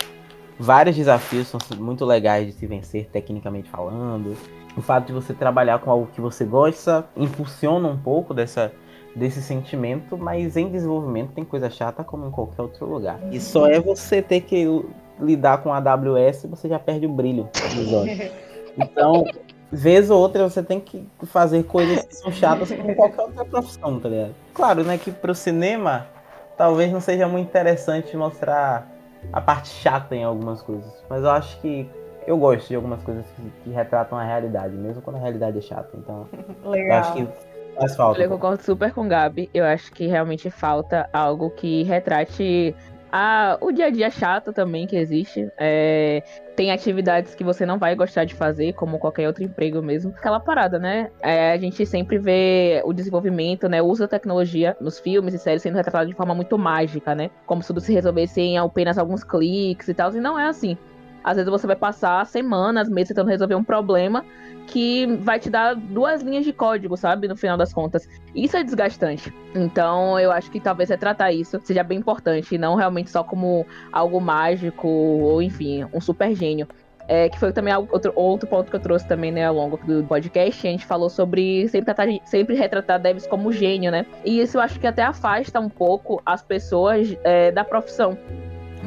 vários 0.59 0.95
desafios 0.95 1.47
são 1.47 1.59
muito 1.77 2.05
legais 2.05 2.47
de 2.47 2.53
se 2.53 2.65
vencer 2.65 3.09
tecnicamente 3.11 3.69
falando 3.69 4.35
o 4.77 4.81
fato 4.81 5.07
de 5.07 5.13
você 5.13 5.33
trabalhar 5.33 5.79
com 5.79 5.89
algo 5.89 6.07
que 6.07 6.21
você 6.21 6.43
gosta 6.43 7.05
impulsiona 7.15 7.87
um 7.87 7.97
pouco 7.97 8.33
dessa, 8.33 8.71
desse 9.15 9.41
sentimento, 9.41 10.17
mas 10.17 10.57
em 10.57 10.69
desenvolvimento 10.69 11.31
tem 11.31 11.45
coisa 11.45 11.69
chata 11.69 12.03
como 12.03 12.27
em 12.27 12.31
qualquer 12.31 12.61
outro 12.61 12.85
lugar. 12.85 13.19
E 13.31 13.39
só 13.39 13.67
é 13.67 13.79
você 13.79 14.21
ter 14.21 14.41
que 14.41 14.83
lidar 15.19 15.59
com 15.59 15.71
a 15.71 15.77
AWS 15.77 16.43
e 16.43 16.47
você 16.47 16.67
já 16.67 16.77
perde 16.77 17.05
o 17.05 17.09
brilho 17.09 17.49
dos 17.73 17.91
olhos. 17.93 18.31
Então, 18.77 19.23
vez 19.71 20.09
ou 20.09 20.19
outra 20.19 20.47
você 20.47 20.61
tem 20.61 20.79
que 20.79 21.07
fazer 21.23 21.63
coisas 21.63 22.03
que 22.03 22.15
são 22.15 22.31
chatas 22.31 22.69
como 22.71 22.93
qualquer 22.95 23.21
outra 23.21 23.45
profissão, 23.45 23.99
tá 23.99 24.09
ligado? 24.09 24.35
Claro, 24.53 24.83
né, 24.83 24.97
que 24.97 25.11
pro 25.11 25.33
cinema 25.33 26.07
talvez 26.57 26.91
não 26.91 26.99
seja 26.99 27.27
muito 27.27 27.47
interessante 27.47 28.15
mostrar 28.17 28.94
a 29.31 29.41
parte 29.41 29.69
chata 29.69 30.15
em 30.15 30.23
algumas 30.23 30.61
coisas, 30.61 31.03
mas 31.09 31.23
eu 31.23 31.29
acho 31.29 31.59
que 31.61 31.89
eu 32.27 32.37
gosto 32.37 32.67
de 32.67 32.75
algumas 32.75 33.01
coisas 33.03 33.25
que, 33.35 33.51
que, 33.63 33.69
retratam 33.69 34.17
a 34.17 34.23
realidade, 34.23 34.75
mesmo 34.75 35.01
quando 35.01 35.17
a 35.17 35.19
realidade 35.19 35.57
é 35.59 35.61
chata. 35.61 35.89
Então, 35.95 36.27
Legal. 36.65 36.87
eu 36.87 36.93
acho 36.95 37.13
que 37.13 37.27
faz 37.75 37.95
falta. 37.95 38.21
Eu 38.21 38.29
concordo 38.29 38.63
super 38.63 38.91
com 38.93 39.05
o 39.05 39.07
Gabi. 39.07 39.49
Eu 39.53 39.63
acho 39.63 39.91
que 39.91 40.07
realmente 40.07 40.49
falta 40.49 41.07
algo 41.13 41.51
que 41.51 41.83
retrate 41.83 42.75
a, 43.17 43.57
o 43.61 43.71
dia 43.71 43.85
a 43.85 43.89
dia 43.89 44.09
chato 44.09 44.51
também 44.51 44.85
que 44.85 44.97
existe. 44.97 45.49
É, 45.57 46.21
tem 46.53 46.69
atividades 46.69 47.33
que 47.33 47.45
você 47.45 47.65
não 47.65 47.79
vai 47.79 47.95
gostar 47.95 48.25
de 48.25 48.33
fazer, 48.33 48.73
como 48.73 48.99
qualquer 48.99 49.25
outro 49.25 49.41
emprego 49.41 49.81
mesmo. 49.81 50.13
Aquela 50.17 50.37
parada, 50.37 50.77
né? 50.77 51.09
É, 51.21 51.53
a 51.53 51.57
gente 51.57 51.85
sempre 51.85 52.17
vê 52.17 52.81
o 52.83 52.91
desenvolvimento, 52.91 53.69
né? 53.69 53.81
O 53.81 53.85
uso 53.85 54.01
da 54.01 54.09
tecnologia 54.09 54.75
nos 54.81 54.99
filmes 54.99 55.33
e 55.33 55.39
séries 55.39 55.61
sendo 55.61 55.75
retratado 55.77 56.09
de 56.09 56.13
forma 56.13 56.35
muito 56.35 56.57
mágica, 56.57 57.15
né? 57.15 57.29
Como 57.45 57.61
se 57.61 57.69
tudo 57.69 57.79
se 57.79 57.93
resolvesse 57.93 58.41
em 58.41 58.57
apenas 58.57 58.97
alguns 58.97 59.23
cliques 59.23 59.87
e 59.87 59.93
tal. 59.93 60.13
E 60.13 60.19
não 60.19 60.37
é 60.37 60.47
assim. 60.47 60.77
Às 61.23 61.37
vezes 61.37 61.49
você 61.49 61.65
vai 61.65 61.77
passar 61.77 62.25
semanas, 62.25 62.89
meses 62.89 63.07
tentando 63.07 63.29
resolver 63.29 63.55
um 63.55 63.63
problema 63.63 64.25
que 64.67 65.05
vai 65.21 65.39
te 65.39 65.49
dar 65.49 65.75
duas 65.75 66.21
linhas 66.21 66.45
de 66.45 66.53
código, 66.53 66.97
sabe? 66.97 67.27
No 67.27 67.35
final 67.35 67.57
das 67.57 67.73
contas. 67.73 68.07
Isso 68.33 68.57
é 68.57 68.63
desgastante. 68.63 69.33
Então, 69.53 70.19
eu 70.19 70.31
acho 70.31 70.51
que 70.51 70.59
talvez 70.59 70.89
retratar 70.89 71.33
isso 71.33 71.59
seja 71.63 71.83
bem 71.83 71.99
importante, 71.99 72.55
e 72.55 72.57
não 72.57 72.75
realmente 72.75 73.09
só 73.09 73.23
como 73.23 73.65
algo 73.91 74.19
mágico 74.19 74.87
ou, 74.87 75.41
enfim, 75.41 75.85
um 75.93 76.01
super 76.01 76.33
gênio. 76.35 76.67
É, 77.07 77.29
que 77.29 77.39
foi 77.39 77.53
também 77.53 77.71
outro, 77.75 78.11
outro 78.15 78.49
ponto 78.49 78.67
que 78.67 78.75
eu 78.75 78.79
trouxe 78.79 79.07
também, 79.07 79.31
né, 79.31 79.45
ao 79.45 79.53
longo 79.53 79.77
do 79.77 80.03
podcast, 80.05 80.67
a 80.67 80.71
gente 80.71 80.87
falou 80.87 81.07
sobre 81.07 81.67
sempre, 81.67 81.93
tratar, 81.93 82.11
sempre 82.25 82.55
retratar 82.55 82.99
devs 82.99 83.27
como 83.27 83.51
gênio, 83.51 83.91
né? 83.91 84.07
E 84.25 84.41
isso 84.41 84.57
eu 84.57 84.61
acho 84.61 84.79
que 84.79 84.87
até 84.87 85.03
afasta 85.03 85.59
um 85.59 85.69
pouco 85.69 86.19
as 86.25 86.41
pessoas 86.41 87.15
é, 87.23 87.51
da 87.51 87.63
profissão. 87.63 88.17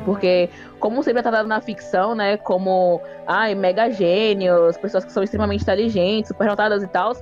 Porque, 0.04 0.48
como 0.78 1.02
sempre 1.02 1.20
é 1.20 1.22
tratado 1.22 1.48
na 1.48 1.60
ficção, 1.60 2.14
né? 2.14 2.36
Como, 2.36 3.00
ai, 3.26 3.54
mega 3.54 3.90
gênios, 3.90 4.76
pessoas 4.78 5.04
que 5.04 5.12
são 5.12 5.22
extremamente 5.22 5.62
inteligentes, 5.62 6.28
super 6.28 6.46
notadas 6.46 6.82
e 6.82 6.88
tal, 6.88 7.12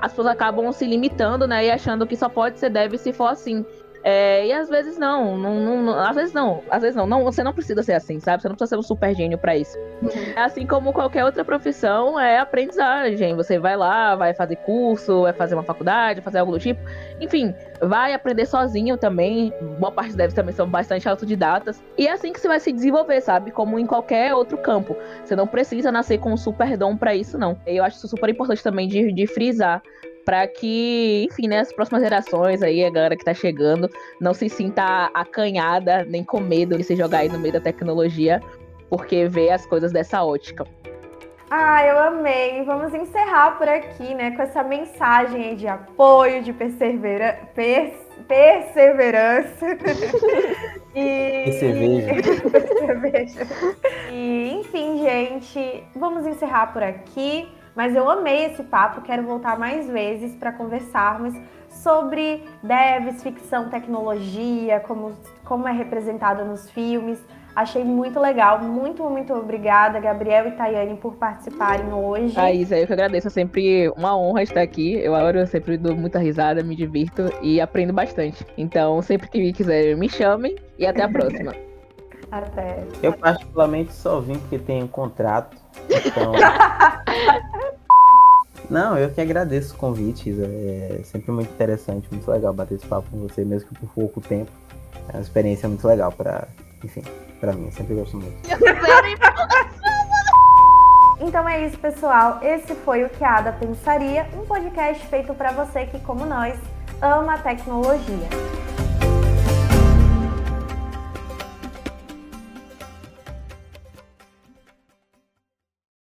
as 0.00 0.12
pessoas 0.12 0.28
acabam 0.28 0.70
se 0.72 0.86
limitando, 0.86 1.46
né? 1.46 1.66
E 1.66 1.70
achando 1.70 2.06
que 2.06 2.16
só 2.16 2.28
pode 2.28 2.58
ser 2.58 2.70
deve 2.70 2.98
se 2.98 3.12
for 3.12 3.26
assim. 3.26 3.64
É, 4.04 4.46
e 4.46 4.52
às 4.52 4.68
vezes 4.68 4.98
não, 4.98 5.36
não, 5.36 5.82
não, 5.82 5.98
às 5.98 6.14
vezes 6.14 6.32
não, 6.32 6.62
às 6.70 6.82
vezes 6.82 6.96
não, 6.96 7.06
não, 7.06 7.24
você 7.24 7.42
não 7.42 7.52
precisa 7.52 7.82
ser 7.82 7.94
assim, 7.94 8.20
sabe? 8.20 8.42
Você 8.42 8.48
não 8.48 8.54
precisa 8.54 8.76
ser 8.76 8.78
um 8.78 8.82
super 8.82 9.14
gênio 9.14 9.38
para 9.38 9.56
isso. 9.56 9.76
Uhum. 10.02 10.10
Assim 10.36 10.66
como 10.66 10.92
qualquer 10.92 11.24
outra 11.24 11.44
profissão 11.44 12.18
é 12.18 12.38
aprendizagem. 12.38 13.34
Você 13.34 13.58
vai 13.58 13.76
lá, 13.76 14.14
vai 14.14 14.34
fazer 14.34 14.56
curso, 14.56 15.22
vai 15.22 15.32
fazer 15.32 15.54
uma 15.54 15.62
faculdade, 15.62 16.20
fazer 16.20 16.38
algo 16.38 16.52
do 16.52 16.58
tipo. 16.58 16.80
Enfim, 17.20 17.54
vai 17.80 18.14
aprender 18.14 18.46
sozinho 18.46 18.96
também. 18.96 19.52
Boa 19.78 19.92
parte 19.92 20.14
deles 20.14 20.34
também 20.34 20.54
são 20.54 20.68
bastante 20.68 21.08
autodidatas. 21.08 21.82
E 21.96 22.06
é 22.06 22.12
assim 22.12 22.32
que 22.32 22.40
você 22.40 22.48
vai 22.48 22.60
se 22.60 22.72
desenvolver, 22.72 23.20
sabe? 23.20 23.50
Como 23.50 23.78
em 23.78 23.86
qualquer 23.86 24.34
outro 24.34 24.56
campo. 24.58 24.96
Você 25.24 25.34
não 25.34 25.46
precisa 25.46 25.90
nascer 25.90 26.18
com 26.18 26.32
um 26.32 26.36
super 26.36 26.76
dom 26.76 26.96
para 26.96 27.14
isso, 27.14 27.36
não. 27.36 27.58
Eu 27.66 27.84
acho 27.84 27.96
isso 27.96 28.08
super 28.08 28.30
importante 28.30 28.62
também 28.62 28.88
de, 28.88 29.12
de 29.12 29.26
frisar 29.26 29.82
para 30.28 30.46
que, 30.46 31.26
enfim, 31.30 31.48
né, 31.48 31.60
as 31.60 31.72
próximas 31.72 32.02
gerações 32.02 32.62
aí, 32.62 32.84
a 32.84 32.90
galera 32.90 33.16
que 33.16 33.24
tá 33.24 33.32
chegando, 33.32 33.88
não 34.20 34.34
se 34.34 34.46
sinta 34.50 35.10
acanhada 35.14 36.04
nem 36.04 36.22
com 36.22 36.38
medo 36.38 36.76
de 36.76 36.84
se 36.84 36.94
jogar 36.94 37.20
aí 37.20 37.30
no 37.30 37.38
meio 37.38 37.54
da 37.54 37.62
tecnologia, 37.62 38.38
porque 38.90 39.26
vê 39.26 39.48
as 39.48 39.64
coisas 39.64 39.90
dessa 39.90 40.22
ótica. 40.22 40.66
Ah, 41.50 41.82
eu 41.82 41.98
amei. 41.98 42.62
Vamos 42.64 42.92
encerrar 42.92 43.56
por 43.56 43.66
aqui, 43.70 44.14
né, 44.14 44.32
com 44.32 44.42
essa 44.42 44.62
mensagem 44.62 45.56
de 45.56 45.66
apoio, 45.66 46.42
de 46.42 46.52
persevera... 46.52 47.48
Pers... 47.54 47.94
perseverança. 48.28 49.64
e... 50.94 51.44
Perceveja. 51.46 52.14
Perceveja. 52.52 53.46
E, 54.12 54.60
enfim, 54.60 54.98
gente, 54.98 55.84
vamos 55.96 56.26
encerrar 56.26 56.66
por 56.66 56.82
aqui. 56.82 57.48
Mas 57.78 57.94
eu 57.94 58.10
amei 58.10 58.46
esse 58.46 58.64
papo, 58.64 59.02
quero 59.02 59.22
voltar 59.22 59.56
mais 59.56 59.88
vezes 59.88 60.34
para 60.34 60.50
conversarmos 60.50 61.32
sobre 61.70 62.42
devs, 62.60 63.22
ficção, 63.22 63.68
tecnologia, 63.70 64.80
como, 64.80 65.12
como 65.44 65.68
é 65.68 65.70
representada 65.70 66.44
nos 66.44 66.68
filmes. 66.72 67.24
Achei 67.54 67.84
muito 67.84 68.18
legal. 68.18 68.60
Muito, 68.60 69.08
muito 69.08 69.32
obrigada, 69.32 70.00
Gabriel 70.00 70.48
e 70.48 70.50
Tayane, 70.56 70.96
por 70.96 71.14
participarem 71.14 71.92
hoje. 71.92 72.36
A 72.36 72.50
Isa, 72.50 72.76
eu 72.76 72.84
que 72.84 72.92
agradeço. 72.92 73.28
É 73.28 73.30
sempre 73.30 73.88
uma 73.90 74.18
honra 74.18 74.42
estar 74.42 74.60
aqui. 74.60 74.94
Eu 74.94 75.14
adoro, 75.14 75.38
eu 75.38 75.46
sempre 75.46 75.76
dou 75.76 75.94
muita 75.94 76.18
risada, 76.18 76.64
me 76.64 76.74
divirto 76.74 77.32
e 77.40 77.60
aprendo 77.60 77.92
bastante. 77.92 78.44
Então, 78.56 79.00
sempre 79.02 79.28
que 79.28 79.52
quiserem, 79.52 79.94
me 79.94 80.08
chamem 80.08 80.56
e 80.76 80.84
até 80.84 81.04
a 81.04 81.08
próxima. 81.08 81.54
até. 82.28 82.82
Eu, 83.04 83.12
particularmente, 83.12 83.92
só 83.92 84.18
vim 84.18 84.36
porque 84.36 84.58
tenho 84.58 84.86
um 84.86 84.88
contrato. 84.88 85.56
Então. 85.88 86.32
Não, 88.68 88.98
eu 88.98 89.10
que 89.10 89.20
agradeço 89.20 89.74
o 89.74 89.78
convite, 89.78 90.30
Isa. 90.30 90.44
É 90.44 91.00
sempre 91.04 91.32
muito 91.32 91.50
interessante, 91.50 92.08
muito 92.10 92.30
legal 92.30 92.52
bater 92.52 92.74
esse 92.74 92.86
papo 92.86 93.08
com 93.10 93.18
você, 93.18 93.44
mesmo 93.44 93.68
que 93.68 93.78
por 93.78 93.88
pouco 93.94 94.20
tempo. 94.20 94.50
É 95.08 95.12
uma 95.16 95.22
experiência 95.22 95.68
muito 95.68 95.86
legal 95.86 96.12
para, 96.12 96.48
enfim, 96.84 97.02
Pra 97.40 97.52
mim, 97.52 97.66
eu 97.66 97.72
sempre 97.72 97.94
gosto 97.94 98.16
muito. 98.16 98.36
Então 101.20 101.48
é 101.48 101.66
isso, 101.66 101.76
pessoal. 101.78 102.38
Esse 102.42 102.74
foi 102.76 103.04
o 103.04 103.08
que 103.08 103.24
a 103.24 103.38
Ada 103.38 103.52
Pensaria, 103.52 104.26
um 104.34 104.44
podcast 104.46 105.04
feito 105.06 105.34
para 105.34 105.52
você 105.52 105.84
que, 105.86 105.98
como 106.00 106.24
nós, 106.24 106.56
ama 107.02 107.34
a 107.34 107.38
tecnologia. 107.38 108.28